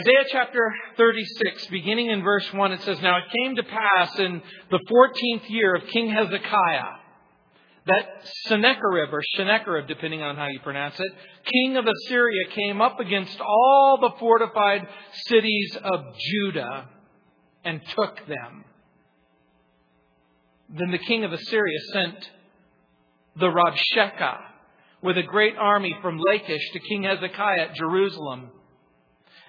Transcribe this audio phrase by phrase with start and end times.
[0.00, 4.42] Isaiah chapter 36, beginning in verse 1, it says, Now it came to pass in
[4.70, 6.98] the 14th year of King Hezekiah
[7.86, 8.06] that
[8.46, 11.12] Sennacherib, or Sennacherib, depending on how you pronounce it,
[11.44, 14.88] king of Assyria, came up against all the fortified
[15.26, 16.88] cities of Judah
[17.62, 18.64] and took them.
[20.70, 22.30] Then the king of Assyria sent
[23.36, 24.38] the Rabshakeh
[25.02, 28.50] with a great army from Lachish to King Hezekiah at Jerusalem.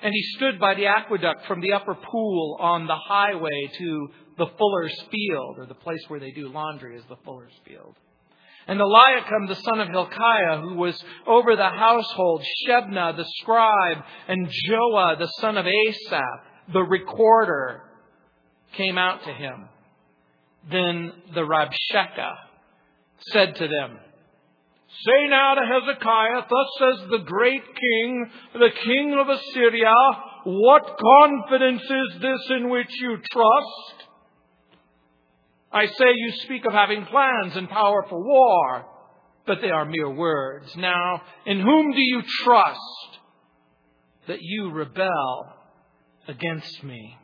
[0.06, 4.46] And he stood by the aqueduct from the upper pool on the highway to the
[4.56, 7.96] fuller's field, or the place where they do laundry is the fuller's field.
[8.68, 14.48] And Eliakim, the son of Hilkiah, who was over the household, Shebna, the scribe, and
[14.70, 17.82] Joah, the son of Asaph, the recorder,
[18.74, 19.70] came out to him.
[20.70, 22.36] Then the Rabshakeh
[23.32, 23.98] said to them,
[25.04, 29.94] Say now to Hezekiah, Thus says the great king, the king of Assyria,
[30.46, 34.10] What confidence is this in which you trust?
[35.72, 38.86] I say you speak of having plans and power for war,
[39.46, 40.74] but they are mere words.
[40.78, 43.20] Now, in whom do you trust
[44.28, 45.54] that you rebel
[46.30, 47.18] against me?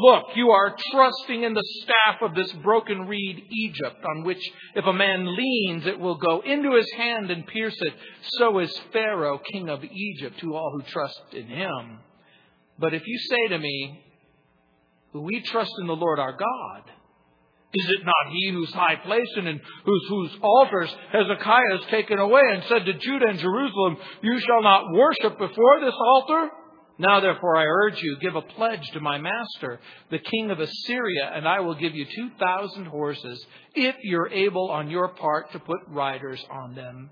[0.00, 4.40] Look, you are trusting in the staff of this broken reed Egypt, on which
[4.76, 7.94] if a man leans, it will go into his hand and pierce it.
[8.38, 11.98] So is Pharaoh, king of Egypt, to all who trust in him.
[12.78, 14.04] But if you say to me,
[15.14, 16.82] We trust in the Lord our God,
[17.74, 22.18] is it not he whose high place and in whose, whose altars Hezekiah has taken
[22.18, 26.50] away and said to Judah and Jerusalem, You shall not worship before this altar?
[26.98, 29.78] Now therefore I urge you, give a pledge to my master,
[30.10, 34.70] the king of Assyria, and I will give you two thousand horses, if you're able
[34.70, 37.10] on your part to put riders on them.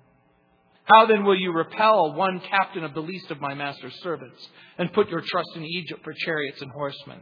[0.84, 4.92] How then will you repel one captain of the least of my master's servants, and
[4.92, 7.20] put your trust in Egypt for chariots and horsemen?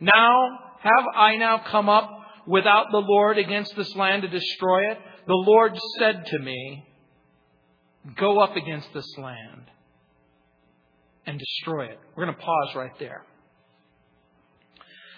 [0.00, 2.10] Now have I now come up
[2.48, 4.98] without the Lord against this land to destroy it?
[5.26, 6.84] The Lord said to me,
[8.16, 9.70] Go up against this land
[11.26, 11.98] and destroy it.
[12.16, 13.22] We're going to pause right there.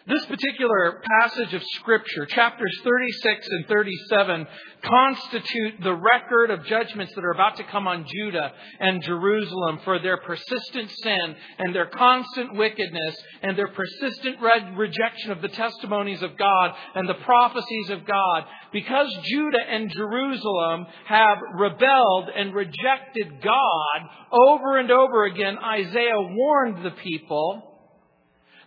[0.09, 4.47] This particular passage of Scripture, chapters 36 and 37,
[4.85, 9.99] constitute the record of judgments that are about to come on Judah and Jerusalem for
[9.99, 14.37] their persistent sin and their constant wickedness and their persistent
[14.77, 18.45] rejection of the testimonies of God and the prophecies of God.
[18.73, 26.85] Because Judah and Jerusalem have rebelled and rejected God over and over again, Isaiah warned
[26.85, 27.73] the people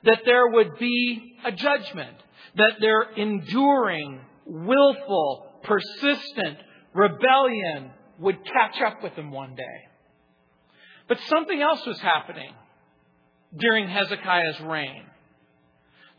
[0.04, 2.16] that there would be a judgment,
[2.56, 6.58] that their enduring, willful, persistent
[6.94, 9.90] rebellion would catch up with them one day.
[11.08, 12.54] But something else was happening
[13.58, 15.04] during Hezekiah's reign.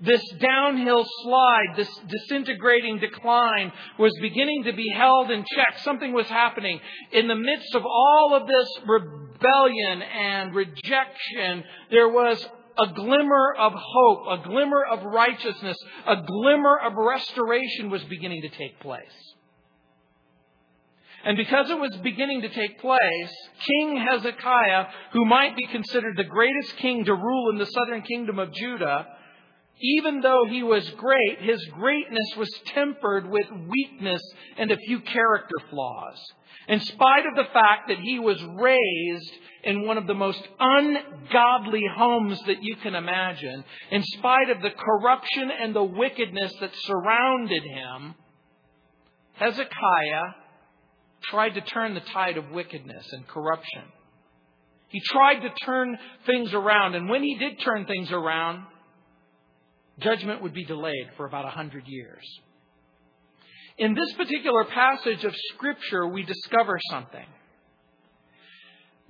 [0.03, 5.79] This downhill slide, this disintegrating decline was beginning to be held in check.
[5.81, 6.81] Something was happening.
[7.13, 12.49] In the midst of all of this rebellion and rejection, there was
[12.81, 15.77] a glimmer of hope, a glimmer of righteousness,
[16.07, 19.35] a glimmer of restoration was beginning to take place.
[21.25, 23.33] And because it was beginning to take place,
[23.67, 28.39] King Hezekiah, who might be considered the greatest king to rule in the southern kingdom
[28.39, 29.07] of Judah,
[29.81, 34.23] even though he was great, his greatness was tempered with weakness
[34.59, 36.19] and a few character flaws.
[36.69, 39.33] In spite of the fact that he was raised
[39.65, 44.71] in one of the most ungodly homes that you can imagine, in spite of the
[44.71, 48.15] corruption and the wickedness that surrounded him,
[49.35, 50.35] Hezekiah
[51.25, 53.83] tried to turn the tide of wickedness and corruption.
[54.89, 55.97] He tried to turn
[56.27, 58.65] things around, and when he did turn things around,
[60.01, 62.25] judgment would be delayed for about a hundred years.
[63.79, 67.27] In this particular passage of Scripture, we discover something.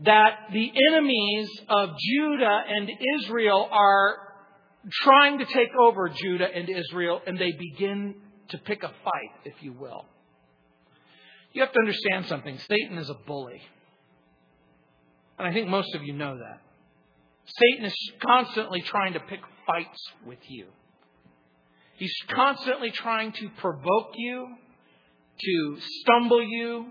[0.00, 4.16] That the enemies of Judah and Israel are
[5.03, 8.15] trying to take over Judah and Israel, and they begin
[8.48, 10.06] to pick a fight, if you will.
[11.53, 12.59] You have to understand something.
[12.59, 13.60] Satan is a bully.
[15.38, 16.60] And I think most of you know that.
[17.47, 17.94] Satan is
[18.24, 20.66] constantly trying to pick fights with you.
[22.00, 24.48] He's constantly trying to provoke you,
[25.38, 26.86] to stumble you,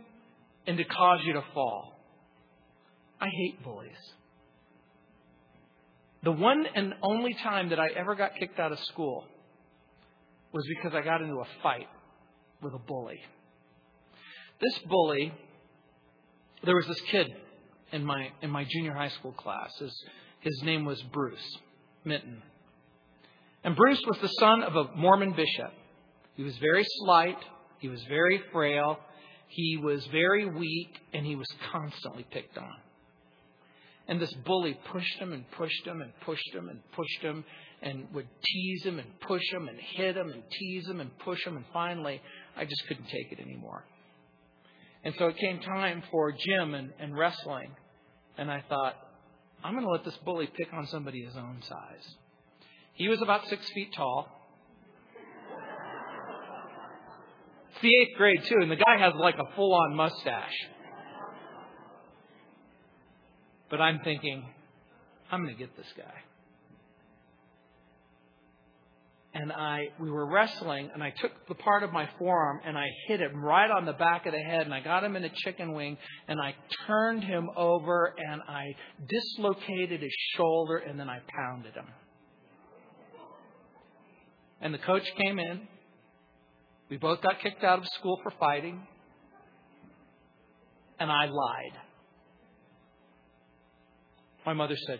[0.67, 1.99] and to cause you to fall.
[3.19, 3.97] I hate bullies.
[6.21, 9.25] The one and only time that I ever got kicked out of school
[10.51, 11.87] was because I got into a fight
[12.61, 13.19] with a bully.
[14.61, 15.33] This bully,
[16.63, 17.33] there was this kid
[17.91, 19.71] in my in my junior high school class.
[19.79, 20.03] His
[20.41, 21.57] His name was Bruce
[22.05, 22.43] Minton.
[23.63, 25.73] And Bruce was the son of a Mormon bishop.
[26.35, 27.37] He was very slight,
[27.79, 28.99] he was very frail,
[29.47, 32.75] he was very weak, and he was constantly picked on.
[34.07, 37.43] And this bully pushed him and pushed him and pushed him and pushed him
[37.81, 41.45] and would tease him and push him and hit him and tease him and push
[41.45, 41.57] him.
[41.57, 42.21] And finally,
[42.57, 43.85] I just couldn't take it anymore.
[45.03, 47.71] And so it came time for gym and, and wrestling.
[48.37, 48.95] And I thought,
[49.63, 52.15] I'm going to let this bully pick on somebody his own size.
[52.99, 54.27] He was about six feet tall.
[57.71, 60.67] It's the eighth grade, too, and the guy has like a full on mustache.
[63.69, 64.45] But I'm thinking,
[65.31, 66.13] I'm going to get this guy.
[69.31, 72.87] and I we were wrestling and I took the part of my forearm and I
[73.07, 75.29] hit him right on the back of the head and I got him in a
[75.29, 75.97] chicken wing
[76.27, 76.55] and I
[76.87, 78.75] turned him over and I
[79.07, 81.85] dislocated his shoulder and then I pounded him.
[84.61, 85.61] And the coach came in.
[86.89, 88.81] We both got kicked out of school for fighting.
[90.99, 91.79] And I lied.
[94.45, 94.99] My mother said,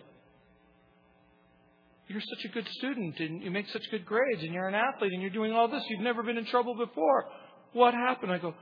[2.08, 5.12] You're such a good student and you make such good grades and you're an athlete
[5.12, 5.82] and you're doing all this.
[5.88, 7.26] You've never been in trouble before.
[7.72, 8.32] What happened?
[8.32, 8.54] I go,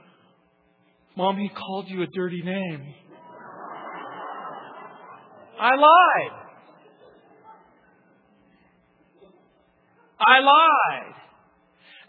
[1.16, 2.94] Mom, he called you a dirty name.
[5.60, 6.47] I lied.
[10.20, 11.14] I lied.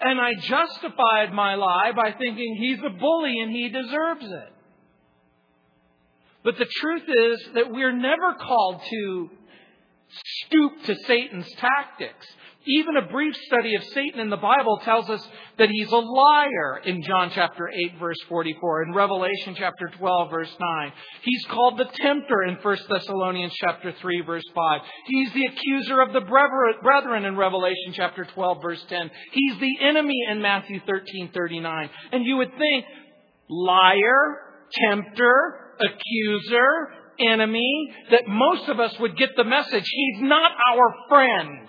[0.02, 4.54] And I justified my lie by thinking he's a bully and he deserves it.
[6.44, 9.30] But the truth is that we're never called to
[10.46, 12.28] stoop to Satan's tactics.
[12.66, 15.26] Even a brief study of Satan in the Bible tells us
[15.58, 20.56] that he's a liar in John chapter 8 verse 44, in Revelation chapter 12 verse
[20.60, 20.92] 9.
[21.24, 24.82] He's called the tempter in 1 Thessalonians chapter 3 verse 5.
[25.06, 29.10] He's the accuser of the brethren in Revelation chapter 12 verse 10.
[29.32, 31.90] He's the enemy in Matthew 13:39.
[32.12, 32.86] And you would think
[33.50, 34.38] liar,
[34.90, 39.86] tempter, accuser, enemy, that most of us would get the message.
[39.86, 41.68] He's not our friend.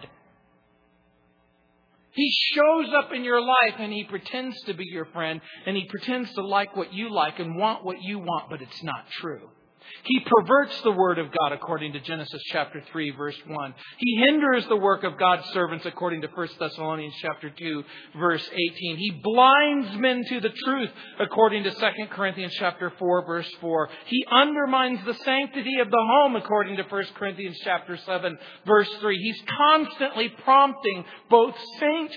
[2.12, 5.84] He shows up in your life and he pretends to be your friend and he
[5.84, 9.48] pretends to like what you like and want what you want, but it's not true.
[10.04, 13.74] He perverts the word of God according to Genesis chapter 3 verse 1.
[13.98, 17.84] He hinders the work of God's servants according to 1 Thessalonians chapter 2
[18.18, 18.96] verse 18.
[18.96, 23.88] He blinds men to the truth according to 2 Corinthians chapter 4 verse 4.
[24.06, 29.16] He undermines the sanctity of the home according to 1 Corinthians chapter 7 verse 3.
[29.16, 32.16] He's constantly prompting both saint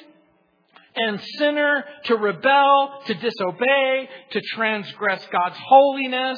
[0.95, 6.37] and sinner to rebel, to disobey, to transgress God's holiness.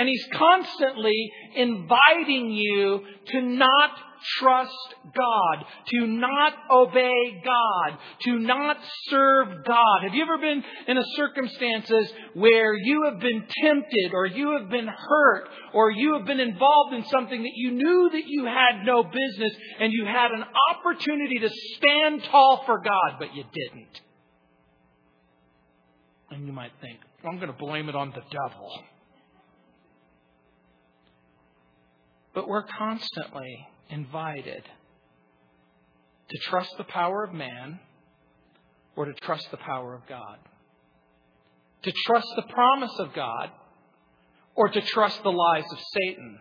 [0.00, 3.02] And he's constantly inviting you
[3.32, 3.90] to not
[4.38, 8.78] trust God, to not obey God, to not
[9.10, 10.02] serve God.
[10.02, 14.70] Have you ever been in a circumstances where you have been tempted or you have
[14.70, 18.86] been hurt or you have been involved in something that you knew that you had
[18.86, 24.00] no business and you had an opportunity to stand tall for God, but you didn't?
[26.30, 28.82] And you might think, I'm going to blame it on the devil.
[32.34, 34.62] But we're constantly invited
[36.30, 37.80] to trust the power of man
[38.96, 40.38] or to trust the power of God.
[41.82, 43.50] To trust the promise of God
[44.54, 46.38] or to trust the lies of Satan.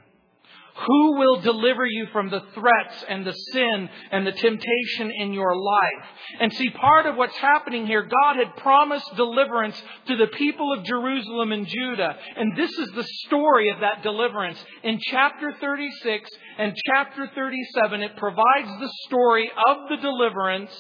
[0.86, 5.56] Who will deliver you from the threats and the sin and the temptation in your
[5.56, 6.08] life?
[6.40, 10.86] And see, part of what's happening here, God had promised deliverance to the people of
[10.86, 12.16] Jerusalem and Judah.
[12.38, 14.64] And this is the story of that deliverance.
[14.84, 20.72] In chapter 36 and chapter 37, it provides the story of the deliverance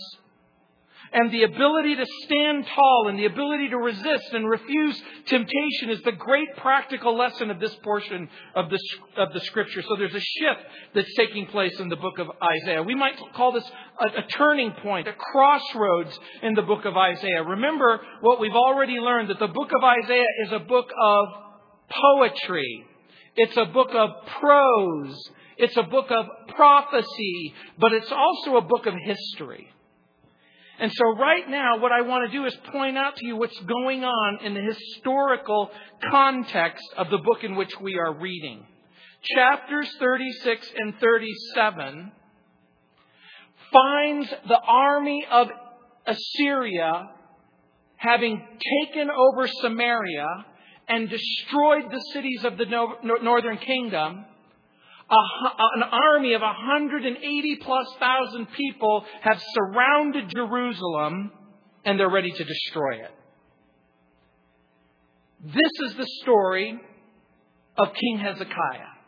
[1.12, 6.02] and the ability to stand tall and the ability to resist and refuse temptation is
[6.04, 8.80] the great practical lesson of this portion of the,
[9.18, 9.82] of the scripture.
[9.82, 10.62] So there's a shift
[10.94, 12.84] that's taking place in the book of Isaiah.
[12.84, 17.44] We might call this a, a turning point, a crossroads in the book of Isaiah.
[17.44, 21.26] Remember what we've already learned that the book of Isaiah is a book of
[21.90, 22.86] poetry.
[23.36, 25.30] It's a book of prose.
[25.58, 26.26] It's a book of
[26.56, 29.68] prophecy, but it's also a book of history.
[30.80, 33.60] And so right now, what I want to do is point out to you what's
[33.60, 35.72] going on in the historical
[36.10, 38.66] context of the book in which we are reading.
[39.36, 42.12] Chapters 36 and 37
[43.74, 45.50] finds the army of
[46.08, 47.10] Assyria
[47.98, 48.42] having
[48.86, 50.28] taken over Samaria
[50.88, 52.66] and destroyed the cities of the
[53.22, 54.26] northern kingdom
[55.10, 61.32] an army of 180 plus thousand people have surrounded Jerusalem
[61.86, 63.12] and they're ready to destroy it.
[65.46, 66.80] This is the story
[67.78, 68.99] of King Hezekiah.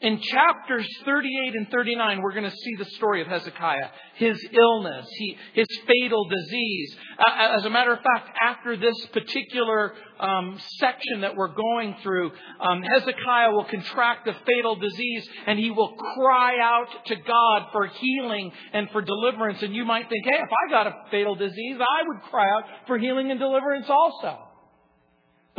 [0.00, 5.06] In chapters 38 and 39, we're going to see the story of Hezekiah, his illness,
[5.18, 6.96] he, his fatal disease.
[7.38, 12.30] As a matter of fact, after this particular um, section that we're going through,
[12.60, 17.86] um, Hezekiah will contract a fatal disease and he will cry out to God for
[17.86, 19.62] healing and for deliverance.
[19.62, 22.64] And you might think, hey, if I got a fatal disease, I would cry out
[22.86, 24.49] for healing and deliverance also.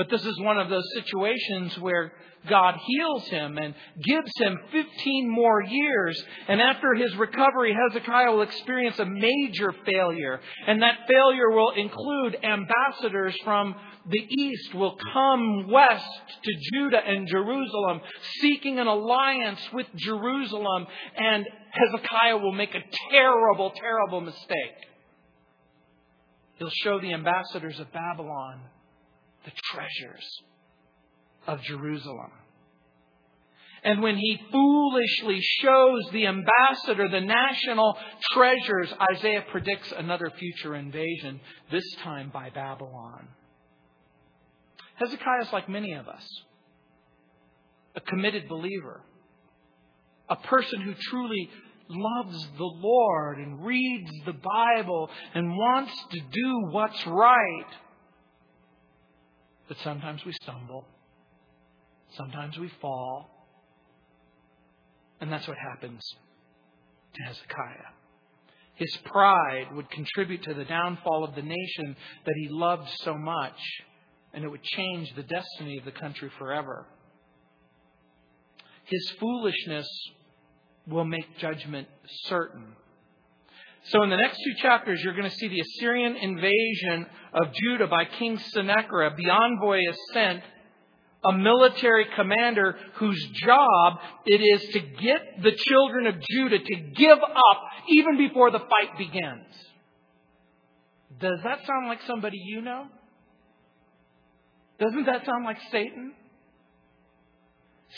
[0.02, 2.12] But this is one of those situations where
[2.50, 6.20] God heals him and gives him 15 more years.
[6.48, 10.40] And after his recovery, Hezekiah will experience a major failure.
[10.66, 13.76] And that failure will include ambassadors from
[14.10, 16.10] the east will come west
[16.46, 18.02] to Judah and Jerusalem,
[18.40, 20.88] seeking an alliance with Jerusalem.
[21.16, 22.82] And Hezekiah will make a
[23.12, 24.78] terrible, terrible mistake.
[26.56, 28.62] He'll show the ambassadors of Babylon
[29.46, 30.42] the treasures
[31.48, 32.32] of Jerusalem.
[33.84, 37.98] And when he foolishly shows the ambassador the national
[38.32, 41.40] treasures, Isaiah predicts another future invasion,
[41.72, 43.28] this time by Babylon.
[44.96, 46.24] Hezekiah is like many of us,
[47.96, 49.02] a committed believer,
[50.30, 51.50] a person who truly
[51.90, 57.66] loves the Lord and reads the Bible and wants to do what's right.
[59.72, 60.86] But sometimes we stumble.
[62.18, 63.48] Sometimes we fall.
[65.22, 66.02] And that's what happens
[67.16, 67.94] to Hezekiah.
[68.76, 73.58] His pride would contribute to the downfall of the nation that he loved so much,
[74.34, 76.86] and it would change the destiny of the country forever.
[78.84, 79.88] His foolishness
[80.86, 81.88] will make judgment
[82.26, 82.76] certain.
[83.86, 87.88] So in the next two chapters, you're going to see the Assyrian invasion of Judah
[87.88, 89.18] by King Sennacherib.
[89.18, 90.44] The envoy is sent,
[91.24, 97.20] a military commander whose job it is to get the children of Judah to give
[97.20, 99.46] up even before the fight begins.
[101.20, 102.86] Does that sound like somebody you know?
[104.80, 106.14] Doesn't that sound like Satan?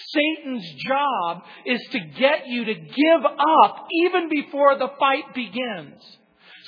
[0.07, 6.01] Satan's job is to get you to give up even before the fight begins.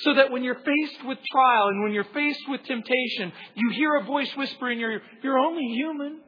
[0.00, 3.96] So that when you're faced with trial and when you're faced with temptation, you hear
[3.96, 6.20] a voice whisper in your ear, You're only human.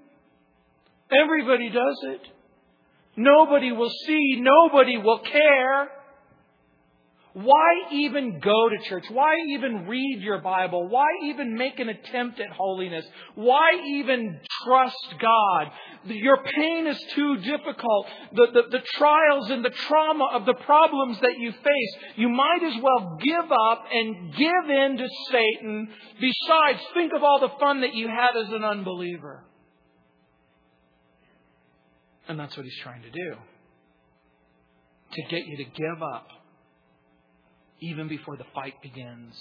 [1.11, 2.21] Everybody does it.
[3.17, 4.41] Nobody will see.
[4.41, 5.89] Nobody will care.
[7.35, 9.05] Why even go to church?
[9.11, 10.89] Why even read your Bible?
[10.89, 13.05] Why even make an attempt at holiness?
[13.35, 15.67] Why even trust God?
[16.09, 18.07] Your pain is too difficult.
[18.33, 22.63] The, the, the, trials and the trauma of the problems that you face, you might
[22.63, 25.89] as well give up and give in to Satan.
[26.21, 29.45] Besides, think of all the fun that you had as an unbeliever.
[32.29, 33.35] And that's what he's trying to do.
[35.13, 36.29] To get you to give up
[37.81, 39.35] even before the fight begins.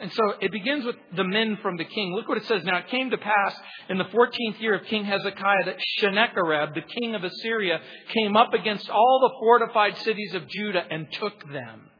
[0.00, 2.14] And so it begins with the men from the king.
[2.14, 2.62] Look what it says.
[2.64, 3.56] Now it came to pass
[3.88, 7.80] in the 14th year of King Hezekiah that Sennacherib, the king of Assyria,
[8.14, 11.90] came up against all the fortified cities of Judah and took them.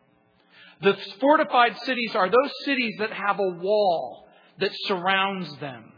[0.81, 4.29] The fortified cities are those cities that have a wall
[4.61, 5.93] that surrounds them.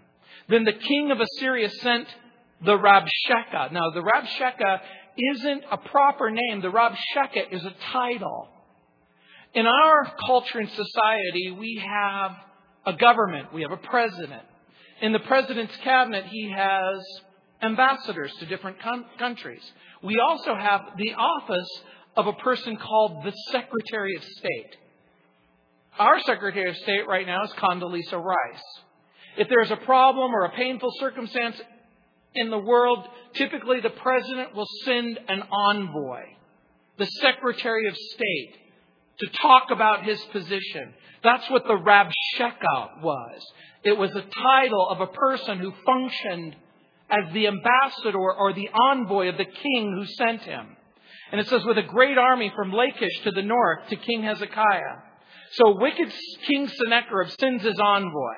[0.49, 2.09] Then the king of Assyria sent
[2.65, 3.73] the Rabshakeh.
[3.73, 4.81] Now the Rabshakeh
[5.35, 6.63] isn't a proper name.
[6.63, 8.49] The Rabshakeh is a title.
[9.55, 12.37] In our culture and society, we have
[12.87, 14.43] a government, we have a president.
[15.03, 17.05] In the president's cabinet, he has
[17.63, 19.63] ambassadors to different com- countries.
[20.03, 21.83] We also have the office
[22.17, 24.77] of a person called the Secretary of State.
[25.99, 28.63] Our Secretary of State right now is Condoleezza Rice.
[29.37, 31.61] If there's a problem or a painful circumstance
[32.35, 36.23] in the world, typically the president will send an envoy,
[36.99, 38.70] the Secretary of State
[39.21, 40.95] to talk about his position.
[41.23, 43.47] That's what the Rabshakeh was.
[43.85, 46.57] It was a title of a person who functioned
[47.11, 50.77] as the ambassador or the envoy of the king who sent him.
[51.33, 54.97] And it says, with a great army from Lachish to the north to King Hezekiah.
[55.53, 56.13] So wicked
[56.47, 58.35] King Sennacherib sends his envoy.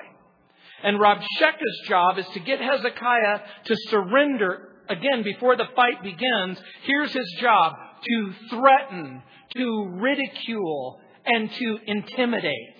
[0.83, 6.59] And Rabshakeh's job is to get Hezekiah to surrender again before the fight begins.
[6.83, 7.73] Here's his job
[8.03, 9.21] to threaten,
[9.55, 12.77] to ridicule, and to intimidate.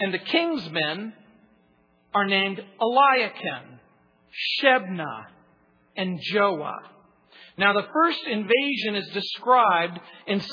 [0.00, 1.12] And the king's men
[2.14, 3.80] are named Eliakim,
[4.60, 5.26] Shebna,
[5.96, 6.78] and Joah.
[7.58, 9.98] Now the first invasion is described
[10.28, 10.46] in 2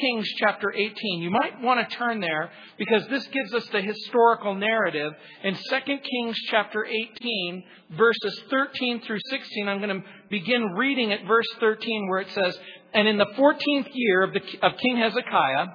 [0.00, 0.94] Kings chapter 18.
[1.20, 5.12] You might want to turn there because this gives us the historical narrative.
[5.42, 7.64] In 2 Kings chapter 18,
[7.98, 12.58] verses 13 through 16, I'm going to begin reading at verse 13 where it says,
[12.94, 15.66] And in the 14th year of, the, of King Hezekiah,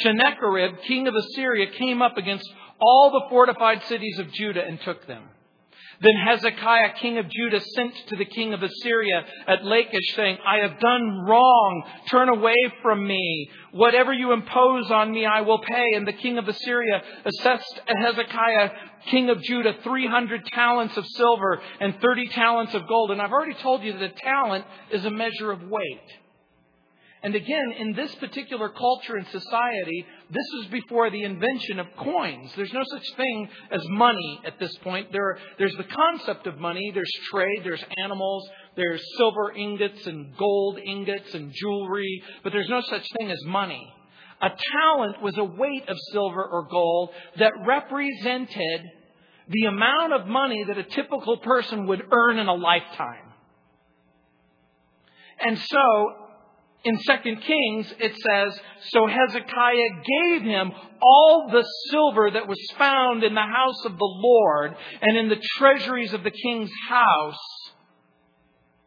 [0.00, 2.50] Sennacherib, king of Assyria, came up against
[2.80, 5.24] all the fortified cities of Judah and took them.
[6.02, 10.58] Then Hezekiah, king of Judah, sent to the king of Assyria at Lachish, saying, I
[10.58, 11.84] have done wrong.
[12.10, 13.48] Turn away from me.
[13.70, 15.94] Whatever you impose on me, I will pay.
[15.94, 18.70] And the king of Assyria assessed Hezekiah,
[19.06, 23.12] king of Judah, 300 talents of silver and 30 talents of gold.
[23.12, 26.00] And I've already told you that a talent is a measure of weight.
[27.24, 32.50] And again, in this particular culture and society, this was before the invention of coins.
[32.56, 35.12] There's no such thing as money at this point.
[35.12, 36.90] There, there's the concept of money.
[36.92, 37.60] There's trade.
[37.62, 38.50] There's animals.
[38.74, 42.24] There's silver ingots and gold ingots and jewelry.
[42.42, 43.86] But there's no such thing as money.
[44.40, 48.90] A talent was a weight of silver or gold that represented
[49.48, 53.32] the amount of money that a typical person would earn in a lifetime.
[55.38, 56.21] And so
[56.84, 58.60] in 2 Kings, it says,
[58.90, 64.14] So Hezekiah gave him all the silver that was found in the house of the
[64.16, 67.38] Lord and in the treasuries of the king's house.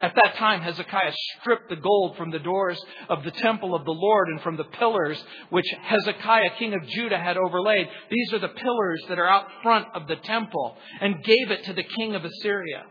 [0.02, 3.92] At that time, Hezekiah stripped the gold from the doors of the temple of the
[3.92, 7.88] Lord and from the pillars which Hezekiah, king of Judah, had overlaid.
[8.12, 11.74] These are the pillars that are out front of the temple and gave it to
[11.74, 12.84] the king of Assyria.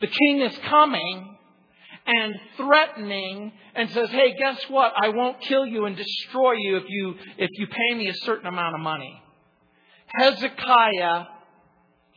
[0.00, 1.37] The king is coming
[2.08, 4.92] and threatening and says, Hey, guess what?
[4.96, 8.46] I won't kill you and destroy you if you, if you pay me a certain
[8.46, 9.22] amount of money.
[10.06, 11.24] Hezekiah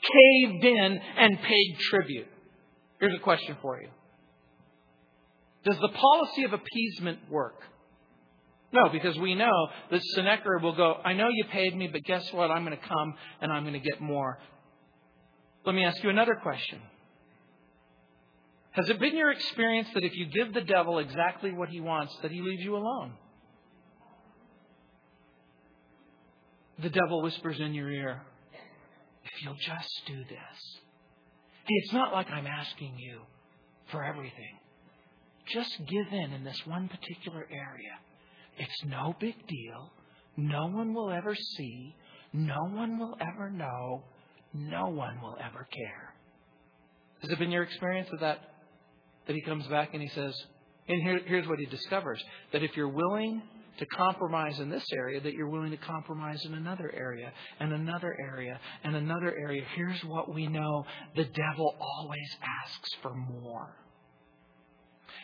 [0.01, 2.27] caved in and paid tribute.
[2.99, 3.89] Here's a question for you.
[5.65, 7.61] Does the policy of appeasement work?
[8.71, 12.31] No, because we know that Sennacherib will go, I know you paid me, but guess
[12.31, 12.49] what?
[12.49, 14.39] I'm going to come and I'm going to get more.
[15.65, 16.79] Let me ask you another question.
[18.71, 22.15] Has it been your experience that if you give the devil exactly what he wants,
[22.21, 23.13] that he leaves you alone?
[26.79, 28.21] The devil whispers in your ear,
[29.25, 30.79] if you'll just do this.
[31.65, 33.21] Hey, it's not like I'm asking you
[33.91, 34.57] for everything.
[35.53, 37.99] Just give in in this one particular area.
[38.57, 39.91] It's no big deal.
[40.37, 41.93] No one will ever see.
[42.31, 44.03] No one will ever know.
[44.53, 46.13] No one will ever care.
[47.21, 48.50] Has it been your experience of that
[49.27, 50.33] that he comes back and he says,
[50.87, 53.41] and here, here's what he discovers that if you're willing
[53.77, 58.15] to compromise in this area, that you're willing to compromise in another area, and another
[58.19, 59.63] area, and another area.
[59.75, 63.75] Here's what we know the devil always asks for more.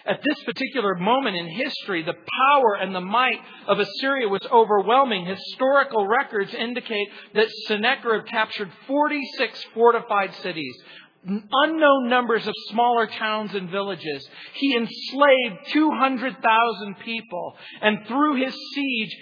[0.05, 5.25] At this particular moment in history, the power and the might of Assyria was overwhelming.
[5.25, 10.73] Historical records indicate that Sennacherib captured 46 fortified cities,
[11.25, 14.27] unknown numbers of smaller towns and villages.
[14.53, 17.55] He enslaved 200,000 people.
[17.81, 19.17] And through his siege,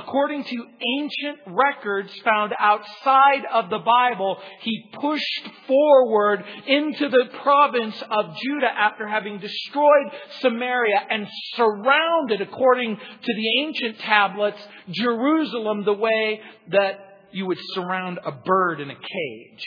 [0.00, 0.66] according to
[1.00, 8.72] ancient records found outside of the Bible, he pushed forward into the province of Judah
[8.72, 14.58] after having destroyed Samaria and surrounded, according to the ancient tablets,
[14.90, 19.66] Jerusalem the way that you would surround a bird in a cage.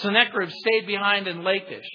[0.00, 1.86] Sennacherib stayed behind in Lachish.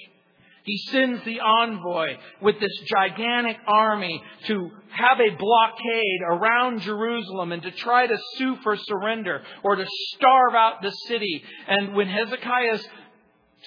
[0.64, 7.62] He sends the envoy with this gigantic army to have a blockade around Jerusalem and
[7.62, 11.42] to try to sue for surrender or to starve out the city.
[11.66, 12.86] And when Hezekiah's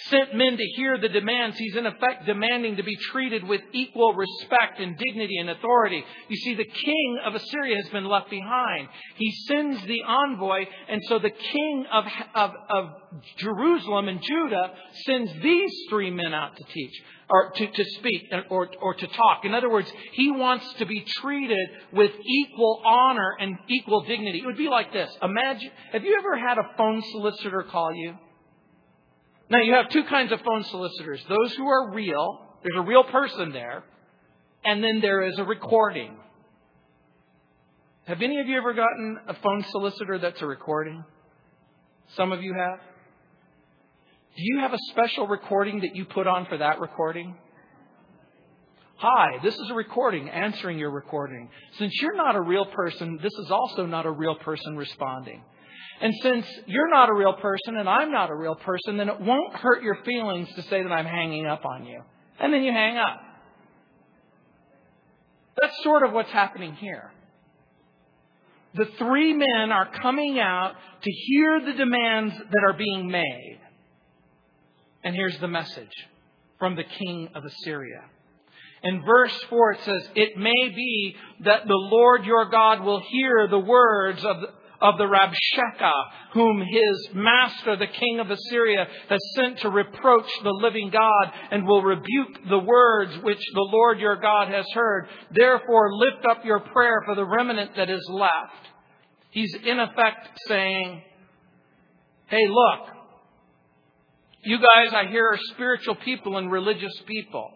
[0.09, 1.57] sent men to hear the demands.
[1.57, 6.03] He's in effect demanding to be treated with equal respect and dignity and authority.
[6.29, 8.87] You see, the king of Assyria has been left behind.
[9.17, 12.89] He sends the envoy, and so the king of, of, of
[13.37, 14.71] Jerusalem and Judah
[15.05, 19.45] sends these three men out to teach or to, to speak or, or to talk.
[19.45, 24.39] In other words, he wants to be treated with equal honor and equal dignity.
[24.39, 25.09] It would be like this.
[25.21, 28.15] Imagine, have you ever had a phone solicitor call you?
[29.53, 33.03] Now, you have two kinds of phone solicitors those who are real, there's a real
[33.03, 33.83] person there,
[34.65, 36.17] and then there is a recording.
[38.05, 41.03] Have any of you ever gotten a phone solicitor that's a recording?
[42.15, 42.79] Some of you have.
[44.35, 47.35] Do you have a special recording that you put on for that recording?
[48.95, 51.47] Hi, this is a recording answering your recording.
[51.77, 55.43] Since you're not a real person, this is also not a real person responding.
[56.03, 59.21] And since you're not a real person and I'm not a real person, then it
[59.21, 62.01] won't hurt your feelings to say that I'm hanging up on you.
[62.41, 63.21] And then you hang up.
[65.61, 67.09] That's sort of what's happening here.
[68.75, 73.59] The three men are coming out to hear the demands that are being made.
[75.05, 75.93] And here's the message
[76.59, 78.01] from the king of Assyria.
[78.83, 83.47] In verse 4 it says, It may be that the Lord your God will hear
[83.47, 84.35] the words of
[84.83, 85.91] of the Rabshakeh,
[86.33, 91.65] whom his master, the king of Assyria, has sent to reproach the living God, and
[91.65, 95.07] will rebuke the words which the Lord your God has heard.
[95.31, 98.67] Therefore, lift up your prayer for the remnant that is left.
[99.31, 101.01] He's in effect saying,
[102.27, 102.89] Hey, look,
[104.43, 107.51] you guys, I hear, are spiritual people and religious people.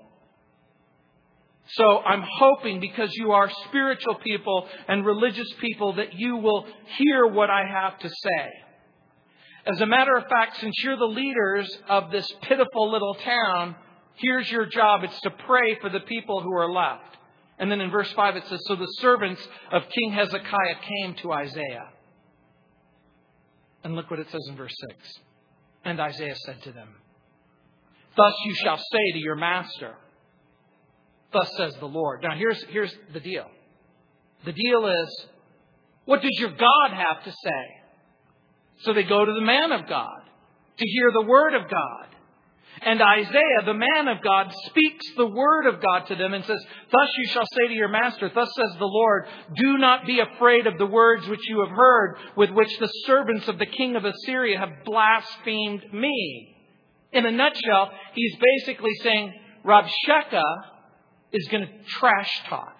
[1.69, 6.65] So I'm hoping because you are spiritual people and religious people that you will
[6.97, 8.49] hear what I have to say.
[9.65, 13.75] As a matter of fact, since you're the leaders of this pitiful little town,
[14.15, 15.03] here's your job.
[15.03, 17.17] It's to pray for the people who are left.
[17.59, 21.33] And then in verse 5 it says, So the servants of King Hezekiah came to
[21.33, 21.89] Isaiah.
[23.83, 25.13] And look what it says in verse 6.
[25.83, 26.95] And Isaiah said to them,
[28.15, 29.95] Thus you shall say to your master,
[31.33, 32.21] Thus says the Lord.
[32.23, 33.45] Now, here's, here's the deal.
[34.45, 35.25] The deal is,
[36.05, 37.63] what does your God have to say?
[38.83, 40.21] So they go to the man of God
[40.77, 42.07] to hear the word of God.
[42.79, 46.63] And Isaiah, the man of God, speaks the word of God to them and says,
[46.91, 50.67] Thus you shall say to your master, Thus says the Lord, Do not be afraid
[50.67, 54.05] of the words which you have heard, with which the servants of the king of
[54.05, 56.55] Assyria have blasphemed me.
[57.13, 59.33] In a nutshell, he's basically saying,
[59.65, 60.43] Rabshakeh
[61.31, 62.73] is going to trash talk.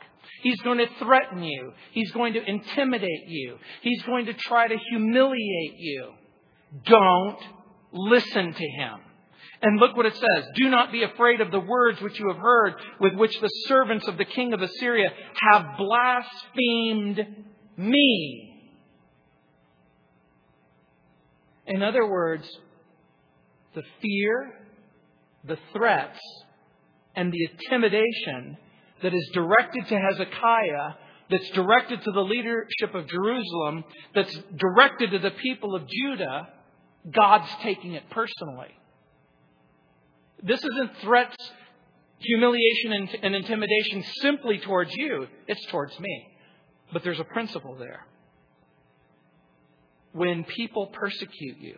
[0.44, 1.74] He's going to threaten you.
[1.92, 3.58] He's going to intimidate you.
[3.82, 6.12] He's going to try to humiliate you.
[6.86, 7.40] Don't
[7.92, 9.00] listen to him.
[9.62, 10.46] And look what it says.
[10.56, 14.08] Do not be afraid of the words which you have heard, with which the servants
[14.08, 15.10] of the king of Assyria
[15.50, 17.26] have blasphemed
[17.76, 18.54] me.
[21.66, 22.48] In other words,
[23.74, 24.54] the fear,
[25.44, 26.20] the threats,
[27.18, 28.58] and the intimidation
[29.02, 30.94] that is directed to Hezekiah,
[31.30, 33.84] that's directed to the leadership of Jerusalem,
[34.16, 36.48] that's directed to the people of Judah,
[37.12, 38.70] God's taking it personally.
[40.44, 41.36] This isn't threats,
[42.20, 46.28] humiliation, and, intimidation simply towards you, it's towards me.
[46.94, 48.06] But there's a principle there.
[50.14, 51.78] When people persecute you,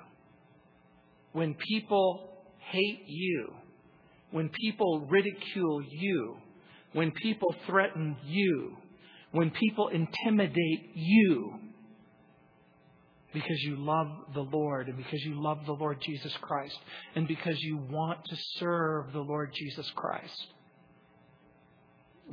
[1.32, 3.54] when people hate you,
[4.32, 6.38] when people ridicule you,
[6.94, 8.78] when people threaten you,
[9.32, 11.60] when people intimidate you,
[13.34, 16.78] because you love the Lord and because you love the Lord Jesus Christ
[17.16, 20.48] and because you want to serve the Lord Jesus Christ.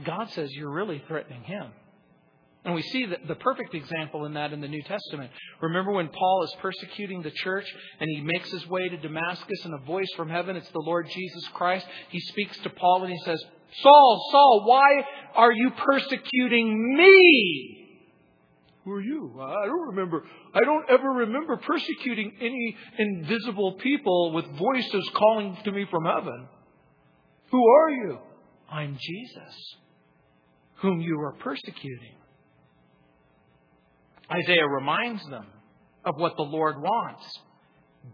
[0.05, 1.71] God says you're really threatening Him.
[2.67, 5.31] And we see the, the perfect example in that in the New Testament.
[5.61, 7.65] Remember when Paul is persecuting the church
[8.01, 11.09] and he makes his way to Damascus and a voice from heaven, it's the Lord
[11.09, 11.87] Jesus Christ.
[12.11, 13.41] He speaks to Paul and he says,
[13.83, 17.87] Saul, Saul, why are you persecuting me?
[18.85, 19.41] Who are you?
[19.41, 20.25] I don't remember.
[20.53, 26.49] I don't ever remember persecuting any invisible people with voices calling to me from heaven.
[27.53, 28.19] Who are you?
[28.69, 29.77] I'm Jesus,
[30.77, 32.17] whom you are persecuting.
[34.31, 35.47] Isaiah reminds them
[36.05, 37.25] of what the Lord wants.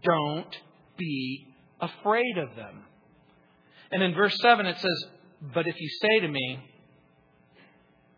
[0.03, 0.55] Don't
[0.97, 1.47] be
[1.79, 2.83] afraid of them.
[3.91, 5.05] And in verse 7 it says,
[5.53, 6.59] But if you say to me,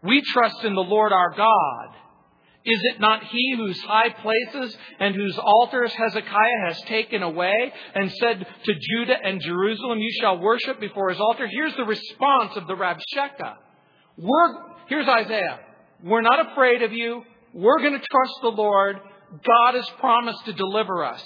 [0.03, 1.95] We trust in the Lord our God,
[2.65, 8.11] is it not he whose high places and whose altars Hezekiah has taken away and
[8.11, 11.47] said to Judah and Jerusalem, You shall worship before his altar?
[11.47, 13.55] Here's the response of the Rabshakeh.
[14.17, 14.53] We're,
[14.87, 15.59] here's Isaiah.
[16.03, 17.23] We're not afraid of you.
[17.55, 18.97] We're going to trust the Lord.
[19.31, 21.23] God has promised to deliver us.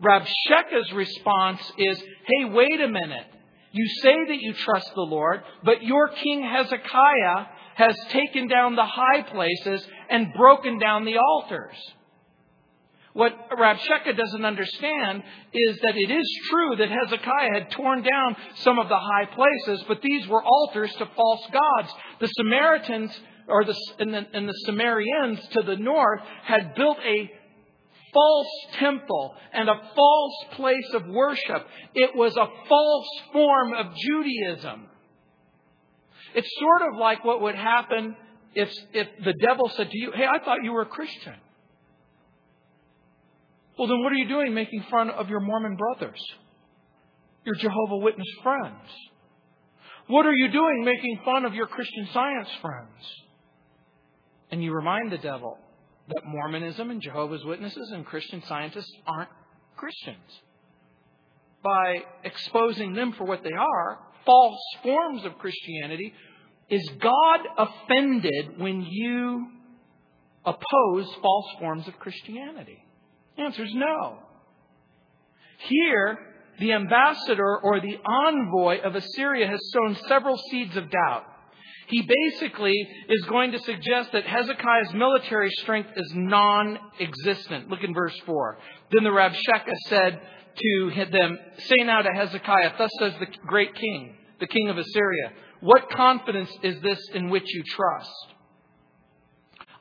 [0.00, 3.26] Rabshakeh's response is, hey, wait a minute.
[3.72, 8.86] You say that you trust the Lord, but your king Hezekiah has taken down the
[8.86, 11.76] high places and broken down the altars.
[13.14, 18.78] What Rabshakeh doesn't understand is that it is true that Hezekiah had torn down some
[18.78, 21.92] of the high places, but these were altars to false gods.
[22.20, 27.30] The Samaritans or the, and, the, and the to the north had built a
[28.12, 28.46] false
[28.78, 31.66] temple and a false place of worship.
[31.94, 34.86] It was a false form of Judaism.
[36.34, 38.16] It's sort of like what would happen
[38.54, 41.34] if, if the devil said to you, Hey, I thought you were a Christian.
[43.78, 46.20] Well, then what are you doing making fun of your Mormon brothers?
[47.44, 48.90] Your Jehovah Witness friends?
[50.06, 53.24] What are you doing making fun of your Christian science friends?
[54.54, 55.58] And you remind the devil
[56.06, 59.28] that Mormonism and Jehovah's Witnesses and Christian scientists aren't
[59.74, 60.30] Christians.
[61.64, 66.14] By exposing them for what they are, false forms of Christianity,
[66.70, 69.48] is God offended when you
[70.44, 72.78] oppose false forms of Christianity?
[73.36, 74.18] The answer is no.
[75.66, 76.16] Here,
[76.60, 81.24] the ambassador or the envoy of Assyria has sown several seeds of doubt.
[81.88, 82.74] He basically
[83.08, 87.68] is going to suggest that Hezekiah's military strength is non existent.
[87.68, 88.58] Look in verse 4.
[88.90, 90.20] Then the Rabshakeh said
[90.56, 95.32] to them, Say now to Hezekiah, Thus says the great king, the king of Assyria,
[95.60, 98.10] What confidence is this in which you trust?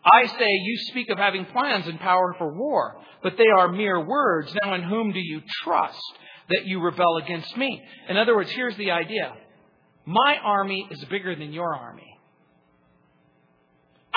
[0.06, 4.04] I say, You speak of having plans and power for war, but they are mere
[4.04, 4.54] words.
[4.64, 6.02] Now, in whom do you trust
[6.50, 7.82] that you rebel against me?
[8.10, 9.34] In other words, here's the idea
[10.06, 12.18] my army is bigger than your army.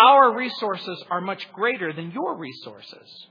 [0.00, 3.26] Our resources are much greater than your resources.